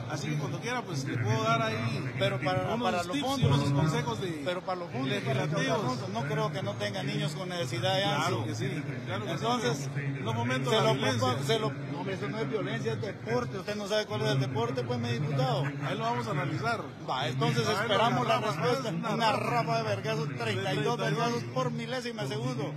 [0.09, 3.71] Así que cuando quiera, pues le puedo dar ahí pero para, para los fondos, unos
[3.71, 6.09] consejos de pero para los fondos, legislativos.
[6.13, 7.99] no creo que no tenga niños con necesidad.
[8.01, 8.83] Claro que sí.
[9.05, 10.23] Claro que Entonces, sí.
[10.23, 11.43] los momentos se de lo.
[11.43, 11.71] Se lo,
[12.09, 13.57] eso no es violencia, es deporte.
[13.59, 15.63] Usted no sabe cuál es el deporte, pues, mi diputado.
[15.83, 16.81] Ahí lo vamos a analizar.
[17.09, 18.89] Va, entonces esperamos la respuesta.
[18.89, 22.73] Una, una rapa de vergazos, 32 vergazos por milésima segundo.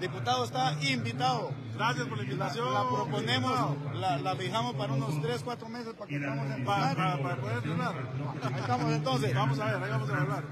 [0.00, 1.52] Diputado está invitado.
[1.74, 2.72] Gracias por la invitación.
[2.72, 6.94] La, proponemos, la, la, fijamos para unos 3, 4 meses para que estamos en para,
[6.94, 7.94] para, para, poder entrenar.
[8.42, 9.34] Ahí estamos entonces.
[9.34, 10.44] Vamos a ver, ahí vamos a hablar.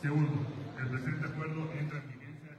[0.00, 0.32] Segundo,
[0.78, 2.56] el presente acuerdo entra en vigencia.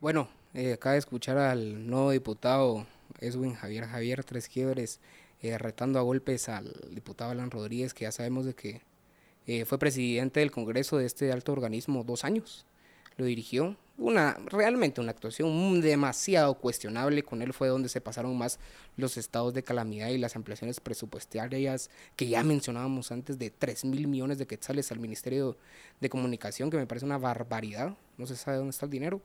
[0.00, 2.86] Bueno, eh, acaba de escuchar al nuevo diputado
[3.20, 5.00] Edwin Javier Javier Tres Quiebres
[5.40, 8.80] eh, retando a golpes al diputado Alan Rodríguez, que ya sabemos de que
[9.46, 12.66] eh, fue presidente del Congreso de este alto organismo dos años.
[13.16, 17.22] Lo dirigió, una realmente una actuación demasiado cuestionable.
[17.22, 18.58] Con él fue donde se pasaron más
[18.96, 24.06] los estados de calamidad y las ampliaciones presupuestarias que ya mencionábamos antes de 3 mil
[24.06, 25.56] millones de quetzales al Ministerio
[26.00, 27.96] de Comunicación, que me parece una barbaridad.
[28.16, 29.20] No se sabe dónde está el dinero.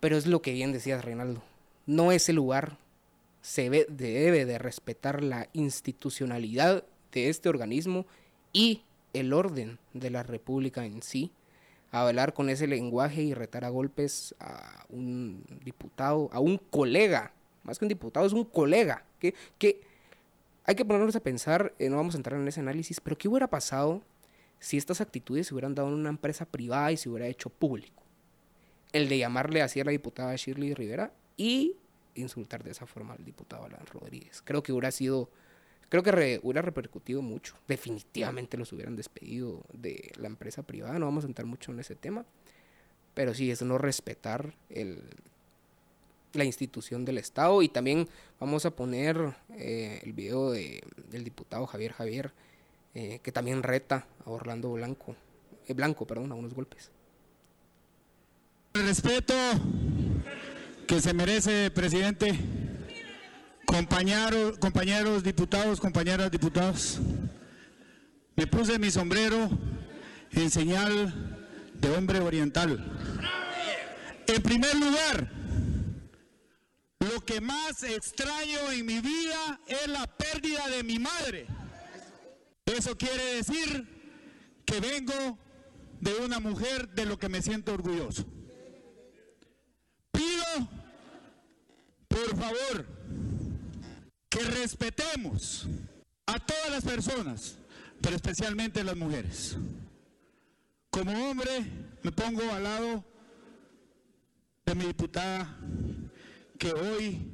[0.00, 1.42] Pero es lo que bien decías, Reinaldo.
[1.86, 2.78] No es el lugar,
[3.42, 8.06] se ve- debe de respetar la institucionalidad de este organismo
[8.52, 11.30] y el orden de la república en sí.
[11.90, 17.78] Hablar con ese lenguaje y retar a golpes a un diputado, a un colega, más
[17.78, 19.80] que un diputado, es un colega, que, que
[20.64, 23.28] hay que ponernos a pensar, eh, no vamos a entrar en ese análisis, pero ¿qué
[23.28, 24.02] hubiera pasado
[24.58, 28.02] si estas actitudes se hubieran dado en una empresa privada y se hubiera hecho público?
[28.92, 31.76] El de llamarle así a la diputada Shirley Rivera y
[32.14, 34.42] insultar de esa forma al diputado Alan Rodríguez.
[34.44, 35.30] Creo que hubiera sido,
[35.88, 37.56] creo que hubiera repercutido mucho.
[37.66, 41.96] Definitivamente los hubieran despedido de la empresa privada, no vamos a entrar mucho en ese
[41.96, 42.24] tema,
[43.14, 45.02] pero sí es no respetar el,
[46.32, 48.08] la institución del Estado y también
[48.40, 52.32] vamos a poner eh, el video de, del diputado Javier Javier
[52.94, 55.16] eh, que también reta a Orlando Blanco,
[55.66, 56.92] eh, Blanco, perdón, a unos golpes.
[58.74, 59.34] Respeto
[60.86, 62.38] que se merece, presidente,
[63.64, 66.98] compañeros, compañeros diputados, compañeras diputados,
[68.36, 69.48] me puse mi sombrero
[70.32, 71.38] en señal
[71.74, 72.84] de hombre oriental.
[74.26, 75.30] En primer lugar,
[76.98, 81.46] lo que más extraño en mi vida es la pérdida de mi madre.
[82.66, 83.86] Eso quiere decir
[84.64, 85.38] que vengo
[86.00, 88.24] de una mujer de lo que me siento orgulloso.
[92.14, 92.86] Por favor,
[94.28, 95.66] que respetemos
[96.26, 97.58] a todas las personas,
[98.00, 99.56] pero especialmente a las mujeres.
[100.90, 101.64] Como hombre,
[102.04, 103.04] me pongo al lado
[104.64, 105.58] de mi diputada
[106.56, 107.32] que hoy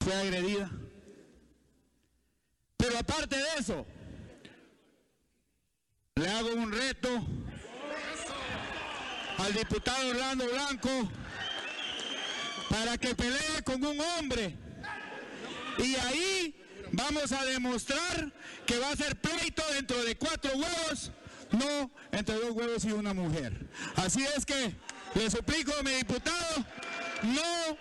[0.00, 0.70] fue agredida.
[2.76, 3.84] Pero aparte de eso,
[6.14, 7.08] le hago un reto
[9.38, 11.21] al diputado Orlando Blanco
[12.72, 14.56] para que pelee con un hombre.
[15.78, 16.54] Y ahí
[16.90, 18.32] vamos a demostrar
[18.64, 21.12] que va a ser pleito dentro de cuatro huevos,
[21.50, 23.68] no entre dos huevos y una mujer.
[23.96, 24.74] Así es que
[25.14, 26.64] le suplico a mi diputado
[27.22, 27.76] no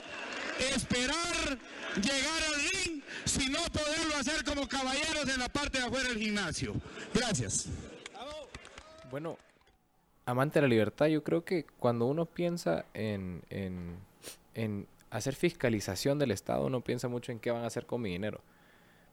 [0.75, 1.57] esperar
[1.95, 6.75] llegar al ring, sino poderlo hacer como caballeros en la parte de afuera del gimnasio.
[7.13, 7.67] Gracias.
[9.09, 9.37] Bueno,
[10.25, 13.97] amante de la libertad, yo creo que cuando uno piensa en, en,
[14.53, 18.09] en hacer fiscalización del Estado, uno piensa mucho en qué van a hacer con mi
[18.09, 18.41] dinero.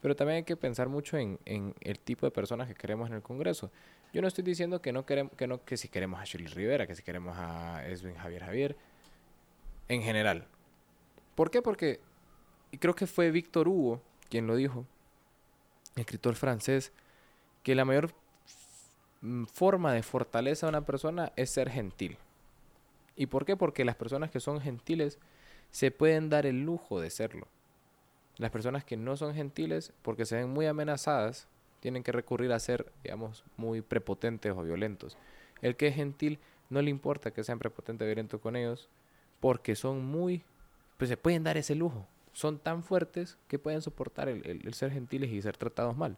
[0.01, 3.17] Pero también hay que pensar mucho en, en el tipo de personas que queremos en
[3.17, 3.71] el Congreso.
[4.13, 6.87] Yo no estoy diciendo que no queremos, que no, que si queremos a Shirley Rivera,
[6.87, 8.77] que si queremos a Edwin Javier Javier,
[9.89, 10.47] en general.
[11.35, 11.63] ¿Por qué?
[11.63, 12.01] Porque
[12.71, 14.87] y creo que fue Víctor Hugo quien lo dijo,
[15.97, 16.93] escritor francés,
[17.63, 18.13] que la mayor
[19.53, 22.19] forma de fortaleza de una persona es ser gentil.
[23.19, 23.57] ¿Y por qué?
[23.57, 25.19] Porque las personas que son gentiles
[25.73, 27.49] se pueden dar el lujo de serlo.
[28.37, 31.49] Las personas que no son gentiles, porque se ven muy amenazadas,
[31.81, 35.19] tienen que recurrir a ser, digamos, muy prepotentes o violentos.
[35.63, 36.39] El que es gentil
[36.71, 38.89] no le importa que sean prepotentes o violentos con ellos,
[39.41, 40.45] porque son muy,
[40.97, 42.07] pues se pueden dar ese lujo.
[42.33, 46.17] Son tan fuertes que pueden soportar el, ser gentiles y ser tratados mal.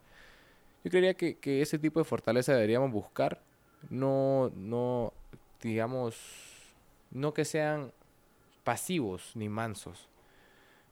[0.85, 3.41] Yo creería que, que ese tipo de fortaleza deberíamos buscar,
[3.89, 5.15] no, no,
[5.63, 6.50] digamos,
[7.11, 7.93] no que sean
[8.65, 10.09] pasivos ni mansos,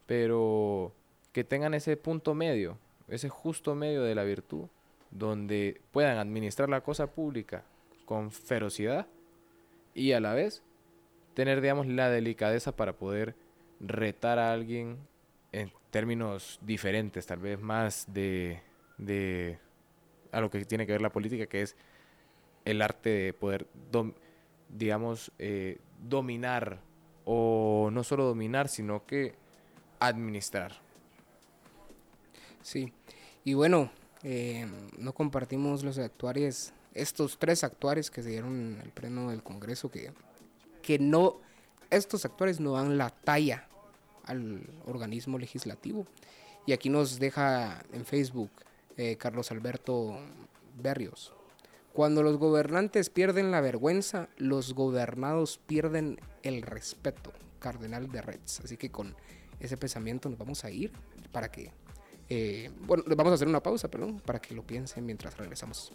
[0.06, 0.92] pero
[1.32, 2.78] que tengan ese punto medio,
[3.08, 4.66] ese justo medio de la virtud,
[5.10, 7.64] donde puedan administrar la cosa pública
[8.04, 9.06] con ferocidad
[9.94, 10.62] y a la vez
[11.34, 13.34] tener, digamos, la delicadeza para poder
[13.80, 14.98] retar a alguien
[15.52, 18.60] en términos diferentes, tal vez más de,
[18.98, 19.58] de
[20.32, 21.76] a lo que tiene que ver la política, que es
[22.64, 23.66] el arte de poder,
[24.68, 26.80] digamos, eh, dominar,
[27.24, 29.34] o no solo dominar, sino que
[30.00, 30.72] administrar.
[32.62, 32.92] Sí,
[33.44, 33.90] y bueno,
[34.22, 34.66] eh,
[34.98, 39.90] no compartimos los actuarios, estos tres actuarios que se dieron en el pleno del Congreso,
[39.90, 40.12] que,
[40.82, 41.36] que no,
[41.90, 43.68] estos actuarios no dan la talla
[44.24, 46.06] al organismo legislativo.
[46.66, 48.50] Y aquí nos deja en Facebook
[48.96, 50.18] eh, Carlos Alberto
[50.76, 51.32] Berrios.
[51.98, 57.32] Cuando los gobernantes pierden la vergüenza, los gobernados pierden el respeto.
[57.58, 58.60] Cardenal de Reds.
[58.60, 59.16] Así que con
[59.58, 60.92] ese pensamiento nos vamos a ir
[61.32, 61.72] para que
[62.28, 65.92] eh, bueno, vamos a hacer una pausa, perdón, para que lo piensen mientras regresamos.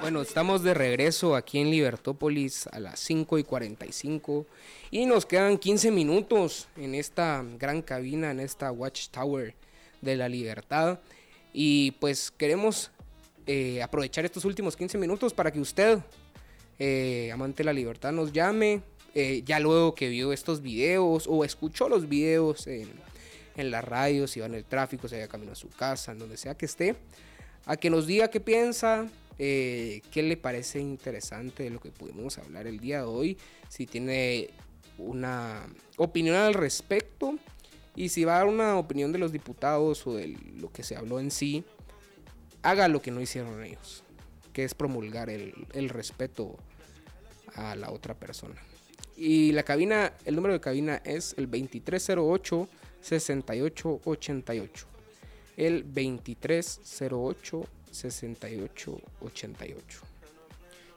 [0.00, 4.46] Bueno, estamos de regreso aquí en Libertópolis a las 5 y 45
[4.90, 9.54] y nos quedan 15 minutos en esta gran cabina, en esta Watchtower
[10.00, 10.98] de la libertad.
[11.58, 12.90] Y pues queremos
[13.46, 16.00] eh, aprovechar estos últimos 15 minutos para que usted
[16.78, 18.82] eh, amante de la libertad, nos llame.
[19.14, 22.90] eh, ya luego que vio estos videos o escuchó los videos en,
[23.56, 26.36] la radio, si va en el tráfico, si va camino a su casa, en donde
[26.36, 26.94] sea que esté,
[27.64, 29.06] a que nos diga qué piensa,
[29.38, 33.38] qué le parece interesante de lo que pudimos hablar el día de hoy,
[33.70, 34.50] si tiene
[34.98, 37.38] una opinión al respecto
[37.96, 40.28] y si va a dar una opinión de los diputados o de
[40.60, 41.64] lo que se habló en sí,
[42.62, 44.02] haga lo que no hicieron ellos,
[44.52, 46.56] que es promulgar el, el respeto
[47.54, 48.54] a la otra persona.
[49.16, 52.68] Y la cabina, el número de cabina es el 2308
[53.00, 54.86] 6888.
[55.56, 60.00] El 2308 6888.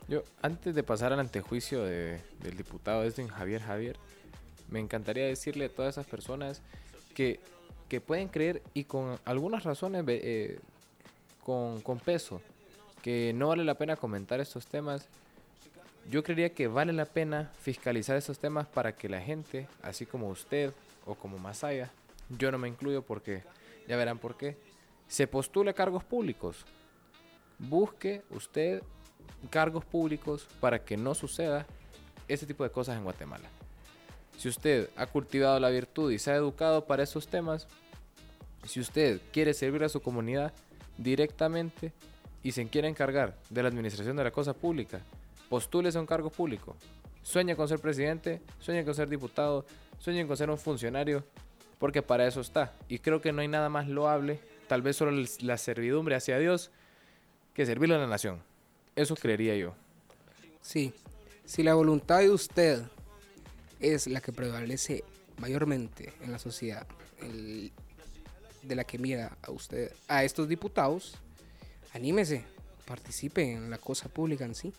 [0.07, 3.95] Yo, antes de pasar al antejuicio de- del diputado Edwin Javier Javier,
[4.69, 6.61] me encantaría decirle a todas esas personas
[7.19, 7.37] que,
[7.89, 10.57] que pueden creer y con algunas razones eh,
[11.43, 12.41] con, con peso,
[13.01, 15.09] que no vale la pena comentar estos temas.
[16.09, 20.29] Yo creería que vale la pena fiscalizar estos temas para que la gente, así como
[20.29, 20.71] usted
[21.05, 21.91] o como Masaya,
[22.29, 23.43] yo no me incluyo porque
[23.85, 24.55] ya verán por qué,
[25.09, 26.65] se postule a cargos públicos.
[27.57, 28.81] Busque usted
[29.49, 31.67] cargos públicos para que no suceda
[32.29, 33.49] ese tipo de cosas en Guatemala.
[34.39, 37.67] Si usted ha cultivado la virtud y se ha educado para esos temas,
[38.63, 40.53] si usted quiere servir a su comunidad
[40.97, 41.91] directamente
[42.41, 45.01] y se quiere encargar de la administración de la cosa pública,
[45.49, 46.77] postúlese a un cargo público.
[47.21, 49.65] Sueña con ser presidente, sueña con ser diputado,
[49.97, 51.25] sueña con ser un funcionario,
[51.77, 52.71] porque para eso está.
[52.87, 56.71] Y creo que no hay nada más loable, tal vez solo la servidumbre hacia Dios,
[57.53, 58.41] que servirle a la nación.
[58.95, 59.75] Eso creería yo.
[60.61, 60.93] Sí,
[61.43, 62.85] si la voluntad de usted
[63.79, 65.03] es la que prevalece
[65.37, 66.85] mayormente en la sociedad,
[68.63, 71.15] de la que mira a usted, a estos diputados,
[71.93, 72.43] anímese,
[72.85, 74.73] participe en la cosa pública en sí.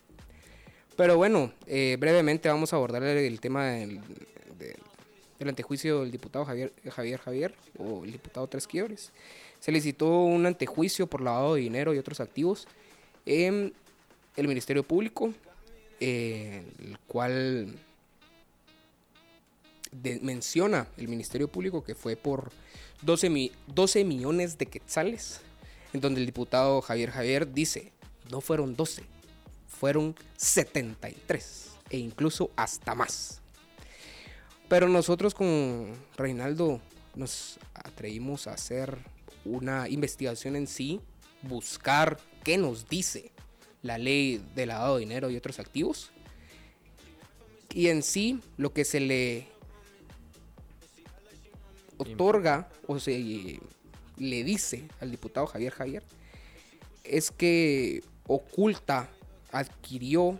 [0.97, 4.01] Pero bueno, eh, brevemente vamos a abordar el, el tema del,
[4.59, 4.77] del-
[5.39, 9.11] del antejuicio del diputado Javier, Javier Javier o el diputado Tres Quiebres.
[9.59, 12.69] Se le citó un antejuicio por lavado de dinero y otros activos
[13.25, 13.73] en
[14.37, 15.33] el Ministerio Público,
[15.99, 17.75] eh, el cual
[19.93, 22.51] de- menciona el Ministerio Público que fue por
[23.03, 25.41] 12, mi- 12 millones de quetzales,
[25.93, 27.93] en donde el diputado Javier Javier dice,
[28.31, 29.03] no fueron 12,
[29.67, 33.41] fueron 73 e incluso hasta más.
[34.69, 36.81] Pero nosotros con Reinaldo
[37.17, 38.97] nos atrevimos a hacer
[39.45, 41.01] una investigación en sí,
[41.43, 43.33] buscar qué nos dice
[43.83, 46.13] la ley de lavado de dinero y otros activos.
[47.75, 49.49] Y en sí, lo que se le
[52.01, 53.61] otorga o se
[54.17, 56.03] le dice al diputado Javier Javier
[57.05, 59.09] es que oculta,
[59.53, 60.39] adquirió,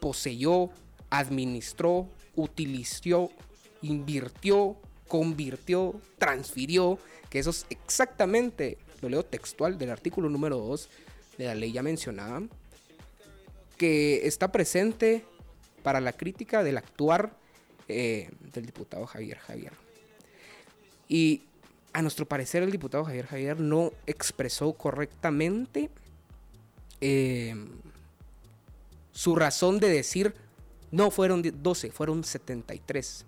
[0.00, 0.70] poseyó,
[1.10, 3.30] administró, utilizó,
[3.82, 4.76] invirtió,
[5.08, 10.88] convirtió, transfirió, que eso es exactamente, lo leo textual del artículo número 2
[11.38, 12.42] de la ley ya mencionada,
[13.76, 15.24] que está presente
[15.82, 17.36] para la crítica del actuar
[17.88, 19.72] eh, del diputado Javier Javier.
[21.10, 21.42] Y
[21.92, 25.90] a nuestro parecer el diputado Javier Javier no expresó correctamente
[27.00, 27.52] eh,
[29.10, 30.34] su razón de decir
[30.92, 33.26] no fueron 12, fueron 73.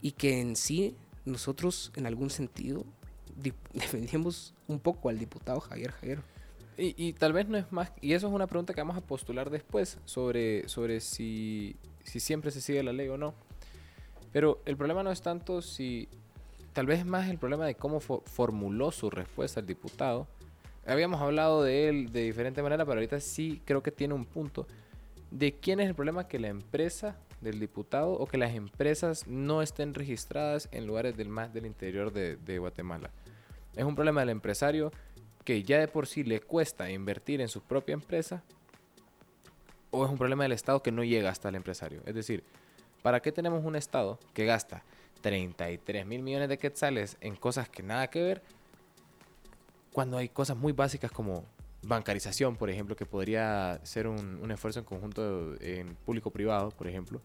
[0.00, 2.84] Y que en sí nosotros en algún sentido
[3.74, 6.22] defendíamos un poco al diputado Javier Javier.
[6.78, 9.02] Y, y tal vez no es más, y eso es una pregunta que vamos a
[9.02, 13.34] postular después sobre, sobre si, si siempre se sigue la ley o no.
[14.32, 16.08] Pero el problema no es tanto si,
[16.78, 20.28] tal vez más el problema de cómo fo- formuló su respuesta el diputado.
[20.86, 24.64] Habíamos hablado de él de diferente manera, pero ahorita sí creo que tiene un punto.
[25.32, 29.60] ¿De quién es el problema que la empresa del diputado o que las empresas no
[29.60, 33.10] estén registradas en lugares del más del interior de, de Guatemala?
[33.74, 34.92] Es un problema del empresario
[35.42, 38.44] que ya de por sí le cuesta invertir en su propia empresa
[39.90, 42.02] o es un problema del Estado que no llega hasta el empresario.
[42.06, 42.44] Es decir,
[43.02, 44.84] ¿para qué tenemos un Estado que gasta
[45.20, 48.42] 33 mil millones de quetzales en cosas que nada que ver
[49.92, 51.44] cuando hay cosas muy básicas como
[51.82, 57.20] bancarización, por ejemplo, que podría ser un, un esfuerzo en conjunto en público-privado, por ejemplo,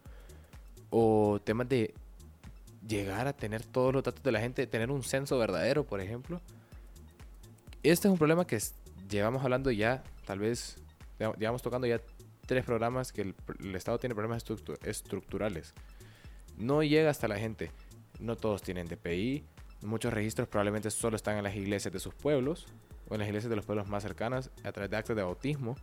[0.90, 1.94] o temas de
[2.88, 6.42] llegar a tener todos los datos de la gente, tener un censo verdadero, por ejemplo.
[7.84, 8.60] Este es un problema que
[9.10, 10.78] llevamos hablando ya, tal vez,
[11.20, 12.00] lleva- llevamos tocando ya
[12.46, 15.74] tres programas que el, Estado tiene problemas estructu- estructurales.
[16.58, 17.72] No llega hasta la gente.
[18.20, 19.44] No todos tienen DPI.
[19.82, 22.68] Muchos registros probablemente solo están en las iglesias de sus pueblos
[23.10, 25.76] o en las iglesias de los pueblos más cercanas a través de actos de bautismo.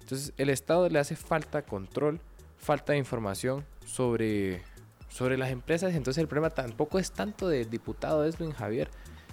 [0.00, 2.20] Entonces, el Estado le hace falta control,
[2.56, 4.62] falta de información sobre,
[5.08, 5.94] sobre las empresas.
[5.94, 8.88] Entonces, el problema tampoco es tanto del diputado Edwin Javier,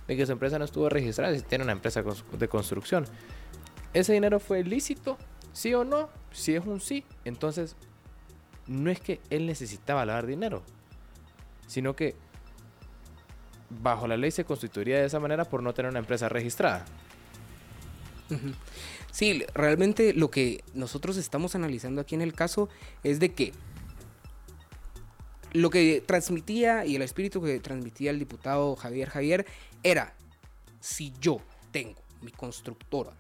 [0.08, 2.04] de que su empresa no estuvo registrada, si tiene una empresa
[2.38, 3.06] de construcción.
[3.94, 5.18] ¿Ese dinero fue lícito?
[5.54, 6.10] ¿Sí o no?
[6.32, 7.76] Si es un sí, entonces
[8.68, 10.64] no es que él necesitaba lavar dinero,
[11.68, 12.16] sino que
[13.70, 16.86] bajo la ley se constituiría de esa manera por no tener una empresa registrada.
[19.12, 22.68] Sí, realmente lo que nosotros estamos analizando aquí en el caso
[23.04, 23.54] es de que
[25.52, 29.46] lo que transmitía y el espíritu que transmitía el diputado Javier Javier
[29.84, 30.16] era,
[30.80, 31.42] si yo
[31.72, 33.14] tengo mi constructora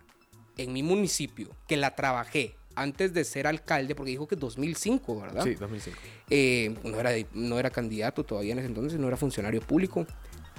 [0.57, 5.43] en mi municipio, que la trabajé antes de ser alcalde, porque dijo que 2005, ¿verdad?
[5.43, 5.97] Sí, 2005.
[6.30, 10.05] Eh, no, era, no era candidato todavía en ese entonces, no era funcionario público.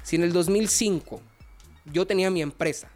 [0.02, 1.20] Si en el 2005
[1.86, 2.88] yo tenía mi empresa,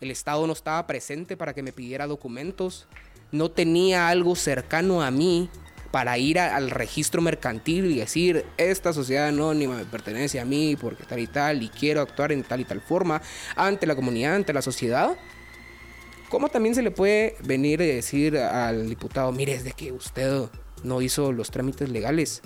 [0.00, 2.86] el Estado no estaba presente para que me pidiera documentos,
[3.30, 5.48] no tenía algo cercano a mí
[5.90, 10.74] para ir a- al registro mercantil y decir, esta sociedad anónima me pertenece a mí
[10.80, 13.20] porque tal y tal, y quiero actuar en tal y tal forma
[13.56, 15.16] ante la comunidad, ante la sociedad.
[16.32, 20.44] ¿Cómo también se le puede venir y decir al diputado, mire, es de que usted
[20.82, 22.40] no hizo los trámites legales?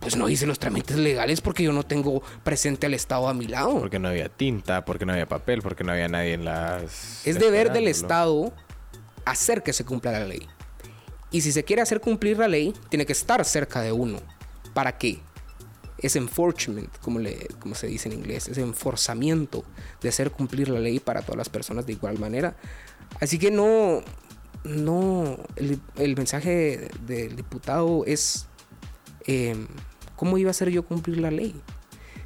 [0.00, 3.46] Pues no hice los trámites legales porque yo no tengo presente al Estado a mi
[3.46, 3.78] lado.
[3.78, 7.24] Porque no había tinta, porque no había papel, porque no había nadie en las...
[7.24, 7.86] Es deber del.
[7.86, 8.52] Estado
[9.24, 10.44] hacer que se cumpla la ley.
[11.30, 14.18] Y si se quiere hacer cumplir la ley, tiene que estar cerca de uno.
[14.74, 15.20] ¿Para qué?
[15.98, 19.64] Es enforcement, como, le, como se dice en inglés, es enforzamiento
[20.00, 22.56] de hacer cumplir la ley para todas las personas de igual manera.
[23.20, 24.02] Así que no,
[24.64, 28.46] no, el, el mensaje del diputado es
[29.26, 29.56] eh,
[30.16, 31.54] cómo iba a ser yo cumplir la ley.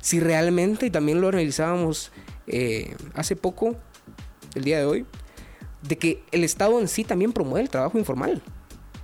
[0.00, 2.10] Si realmente, y también lo analizábamos
[2.46, 3.76] eh, hace poco,
[4.54, 5.06] el día de hoy,
[5.82, 8.42] de que el Estado en sí también promueve el trabajo informal,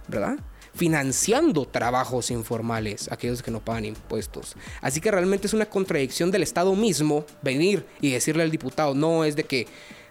[0.08, 0.38] ¿verdad?
[0.78, 4.54] Financiando trabajos informales, aquellos que no pagan impuestos.
[4.80, 9.24] Así que realmente es una contradicción del Estado mismo venir y decirle al diputado, no
[9.24, 9.66] es de que,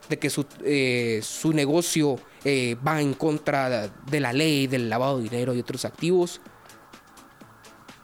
[0.09, 5.19] de que su, eh, su negocio eh, va en contra de la ley, del lavado
[5.19, 6.41] de dinero y otros activos,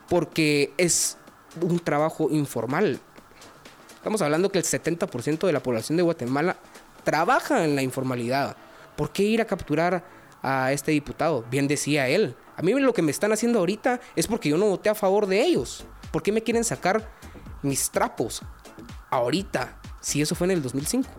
[0.08, 1.18] porque es
[1.62, 2.98] un trabajo informal.
[3.96, 6.56] Estamos hablando que el 70% de la población de Guatemala
[7.04, 8.56] trabaja en la informalidad.
[8.96, 11.44] ¿Por qué ir a capturar a este diputado?
[11.50, 12.36] Bien decía él.
[12.56, 15.26] A mí lo que me están haciendo ahorita es porque yo no voté a favor
[15.26, 15.86] de ellos.
[16.12, 17.10] ¿Por qué me quieren sacar
[17.64, 18.44] mis trapos
[19.10, 19.80] ahorita?
[20.00, 21.10] Si eso fue en el 2005.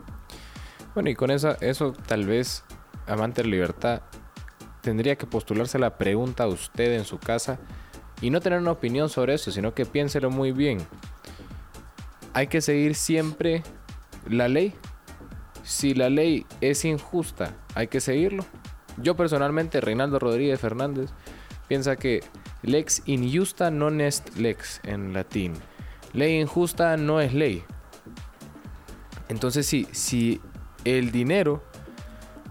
[0.94, 2.62] Bueno, y con esa, eso tal vez,
[3.08, 4.02] amante de libertad,
[4.80, 7.58] tendría que postularse la pregunta a usted en su casa
[8.20, 10.86] y no tener una opinión sobre eso, sino que piénselo muy bien.
[12.32, 13.62] Hay que seguir siempre
[14.28, 14.74] la ley.
[15.62, 18.44] Si la ley es injusta, hay que seguirlo.
[18.96, 21.10] Yo personalmente, Reinaldo Rodríguez Fernández,
[21.68, 22.22] piensa que
[22.62, 25.54] lex injusta non est lex en latín.
[26.12, 27.64] Ley injusta no es ley.
[29.28, 30.40] Entonces, si, si
[30.84, 31.62] el dinero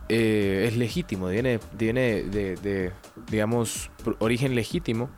[0.10, 2.92] eh, es legítimo, viene, viene de, de,
[3.30, 3.90] digamos,
[4.20, 5.10] origen legítimo,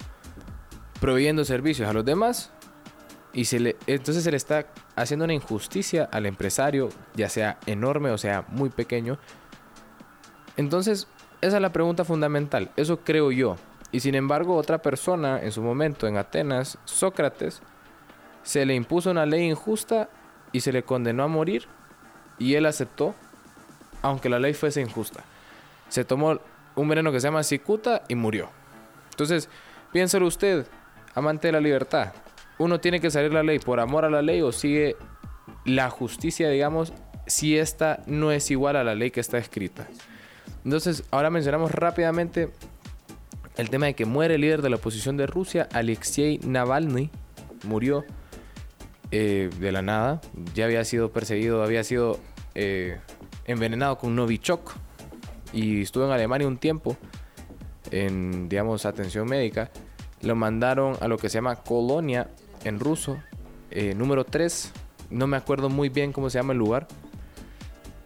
[1.00, 2.52] proveyendo servicios a los demás,
[3.36, 8.12] y se le, entonces se le está haciendo una injusticia al empresario, ya sea enorme
[8.12, 9.20] o sea muy pequeño.
[10.56, 11.08] Entonces,
[11.42, 13.58] esa es la pregunta fundamental, eso creo yo.
[13.92, 17.62] Y sin embargo, otra persona en su momento en Atenas, Sócrates,
[18.44, 20.10] se le impuso una ley injusta
[20.52, 21.68] y se le condenó a morir
[22.38, 23.16] y él aceptó,
[24.02, 25.24] aunque la ley fuese injusta.
[25.90, 26.40] Se tomó
[26.76, 28.50] un veneno que se llama cicuta y murió.
[29.12, 29.50] Entonces,
[29.92, 30.68] piénselo usted,
[31.14, 32.14] amante de la libertad.
[32.58, 34.98] Uno tiene que salir la ley por amor a la ley o sigue
[35.64, 36.94] la justicia, digamos,
[37.28, 39.88] si esta no es igual a la ley que está escrita.
[40.64, 42.50] Entonces, ahora mencionamos rápidamente
[43.58, 47.10] el tema de que muere el líder de la oposición de Rusia, Alexei Navalny,
[47.64, 48.04] murió
[49.12, 50.22] eh, de la nada.
[50.54, 52.20] Ya había sido perseguido, había sido
[52.54, 52.98] eh,
[53.46, 54.74] envenenado con Novichok
[55.54, 56.98] y estuvo en Alemania un tiempo
[57.92, 59.72] en, digamos, atención médica.
[60.22, 62.30] Lo mandaron a lo que se llama Colonia
[62.64, 63.18] en ruso,
[63.72, 64.72] eh, número 3.
[65.12, 66.88] No me acuerdo muy bien cómo se llama el lugar.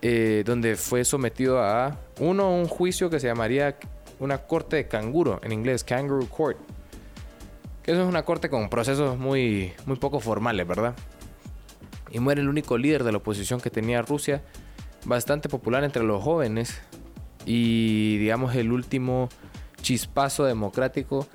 [0.02, 3.78] Eh, donde fue sometido a uno un juicio que se llamaría
[4.20, 6.58] una corte de canguro en inglés, kangaroo court.
[7.84, 10.96] Que eso es una corte con procesos muy, muy poco formales, ¿verdad?
[12.12, 14.42] Y muere el único líder de la oposición que tenía Rusia,
[15.06, 16.82] bastante popular entre los jóvenes
[17.46, 19.30] y digamos el último
[19.82, 21.28] chispazo democrático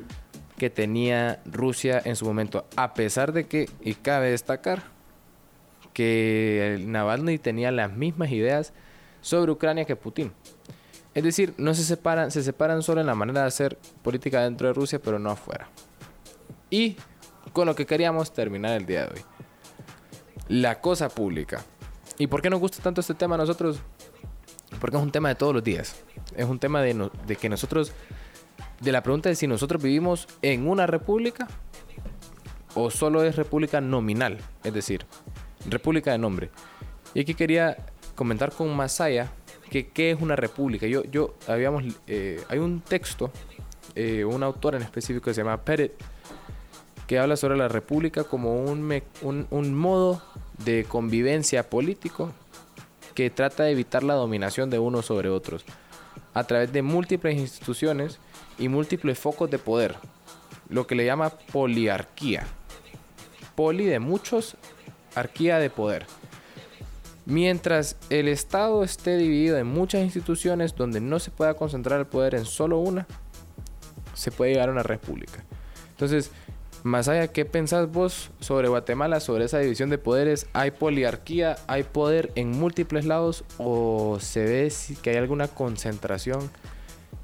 [0.58, 4.93] que tenía Rusia en su momento, a pesar de que, y cabe destacar,
[5.95, 8.74] que Navalny tenía las mismas ideas
[9.22, 10.32] sobre Ucrania que Putin.
[11.14, 14.66] Es decir, no se separan, se separan solo en la manera de hacer política dentro
[14.66, 15.68] de Rusia, pero no afuera.
[16.68, 16.97] Y
[17.53, 19.24] con lo que queríamos terminar el día de hoy.
[20.49, 21.64] La cosa pública.
[22.18, 23.78] ¿Y por qué nos gusta tanto este tema a nosotros?
[24.80, 26.03] Porque es un tema de todos los días.
[26.36, 27.92] Es un tema de, de que nosotros,
[28.80, 31.47] de la pregunta de si nosotros vivimos en una república
[32.74, 35.07] o solo es república nominal, es decir,
[35.66, 36.50] república de nombre.
[37.14, 37.76] Y aquí quería
[38.14, 39.30] comentar con Masaya
[39.70, 40.86] que qué es una república.
[40.86, 43.30] Yo, yo habíamos, eh, hay un texto,
[43.94, 45.92] eh, un autor en específico que se llama Pettit,
[47.06, 50.22] que habla sobre la república como un, un, un modo
[50.64, 52.32] de convivencia político
[53.14, 55.64] que trata de evitar la dominación de unos sobre otros
[56.34, 58.18] a través de múltiples instituciones
[58.58, 59.94] y múltiples focos de poder,
[60.68, 62.44] lo que le llama poliarquía.
[63.54, 64.56] Poli de muchos,
[65.14, 66.06] arquía de poder.
[67.26, 72.34] Mientras el Estado esté dividido en muchas instituciones donde no se pueda concentrar el poder
[72.34, 73.06] en solo una,
[74.14, 75.42] se puede llegar a una república.
[75.90, 76.30] Entonces,
[76.82, 80.48] más allá, ¿qué pensás vos sobre Guatemala, sobre esa división de poderes?
[80.52, 86.50] ¿Hay poliarquía, hay poder en múltiples lados o se ve que hay alguna concentración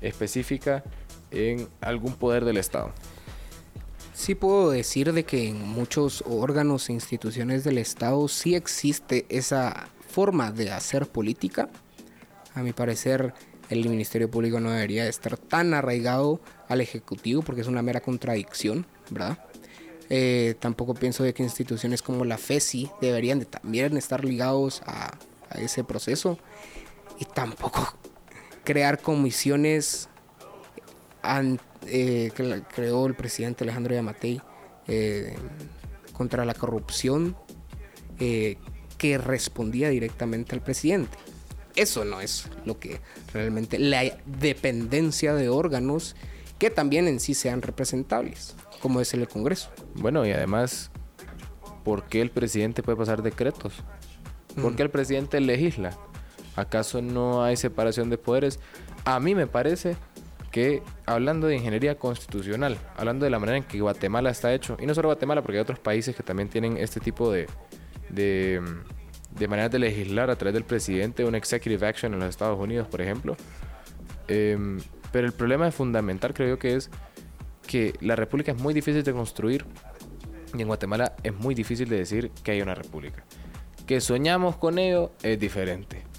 [0.01, 0.83] específica
[1.31, 2.91] en algún poder del Estado?
[4.21, 9.89] Sí puedo decir de que en muchos órganos e instituciones del Estado sí existe esa
[10.11, 11.71] forma de hacer política.
[12.55, 13.33] A mi parecer,
[13.71, 18.85] el Ministerio Público no debería estar tan arraigado al Ejecutivo porque es una mera contradicción,
[19.09, 19.39] ¿verdad?
[20.11, 25.17] Eh, tampoco pienso de que instituciones como la FESI deberían de también estar ligados a,
[25.49, 26.39] a ese proceso
[27.19, 27.97] y tampoco
[28.65, 30.11] crear comisiones
[31.23, 34.41] an- eh, que la- creó el presidente Alejandro Yamatei
[34.89, 35.35] eh,
[36.13, 37.37] contra la corrupción
[38.19, 38.57] eh,
[38.99, 41.17] que respondía directamente al presidente.
[41.77, 43.01] Eso no es lo que
[43.33, 46.17] realmente la dependencia de órganos
[46.59, 49.71] que también en sí sean representables, como es el Congreso.
[49.95, 50.91] Bueno, y además,
[51.85, 53.83] ¿por qué el presidente puede pasar decretos?
[54.61, 55.97] ¿Por qué el presidente legisla?
[56.57, 58.59] ¿Acaso no hay separación de poderes?
[59.05, 59.97] A mí me parece
[60.51, 64.87] que hablando de ingeniería constitucional, hablando de la manera en que Guatemala está hecho, y
[64.87, 67.47] no solo Guatemala, porque hay otros países que también tienen este tipo de,
[68.09, 68.61] de,
[69.39, 72.89] de maneras de legislar a través del presidente, un executive action en los Estados Unidos,
[72.89, 73.37] por ejemplo.
[74.29, 74.81] Em,
[75.13, 76.91] pero el problema fundamental creo yo que es
[77.67, 79.65] que la república es muy difícil de construir
[80.55, 83.25] y en Guatemala es muy difícil de decir que hay una república.
[83.87, 86.10] Que soñamos con ello es diferente.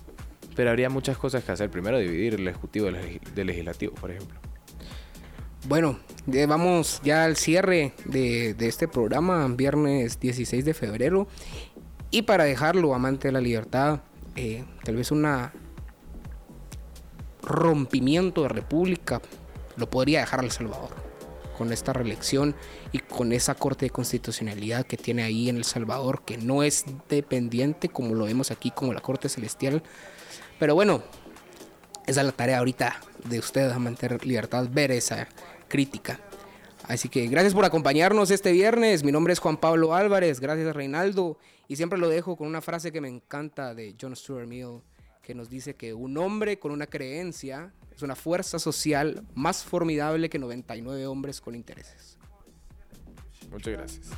[0.56, 1.70] Pero habría muchas cosas que hacer.
[1.70, 4.38] Primero, dividir el ejecutivo del, legi- del legislativo, por ejemplo.
[5.68, 6.00] Bueno,
[6.48, 11.28] vamos ya al cierre de, de este programa, viernes 16 de febrero.
[12.10, 14.02] Y para dejarlo, amante de la libertad,
[14.36, 15.54] eh, tal vez una
[17.44, 19.22] rompimiento de república
[19.78, 20.90] lo podría dejar El Salvador
[21.58, 22.56] con esta reelección
[22.92, 26.86] y con esa corte de constitucionalidad que tiene ahí en El Salvador, que no es
[27.08, 29.84] dependiente como lo vemos aquí como la Corte Celestial.
[30.62, 31.02] Pero bueno,
[32.06, 35.28] esa es la tarea ahorita de ustedes, amante de libertad, ver esa
[35.68, 36.20] crítica.
[36.84, 39.04] Así que gracias por acompañarnos este viernes.
[39.04, 40.40] Mi nombre es Juan Pablo Álvarez.
[40.40, 41.40] Gracias, Reinaldo.
[41.68, 44.84] Y siempre lo dejo con una frase que me encanta de John Stuart Mill,
[45.24, 50.30] que nos dice que un hombre con una creencia es una fuerza social más formidable
[50.30, 52.20] que 99 hombres con intereses.
[53.50, 54.10] Muchas gracias.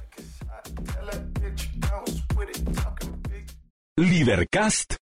[3.95, 4.95] Libercast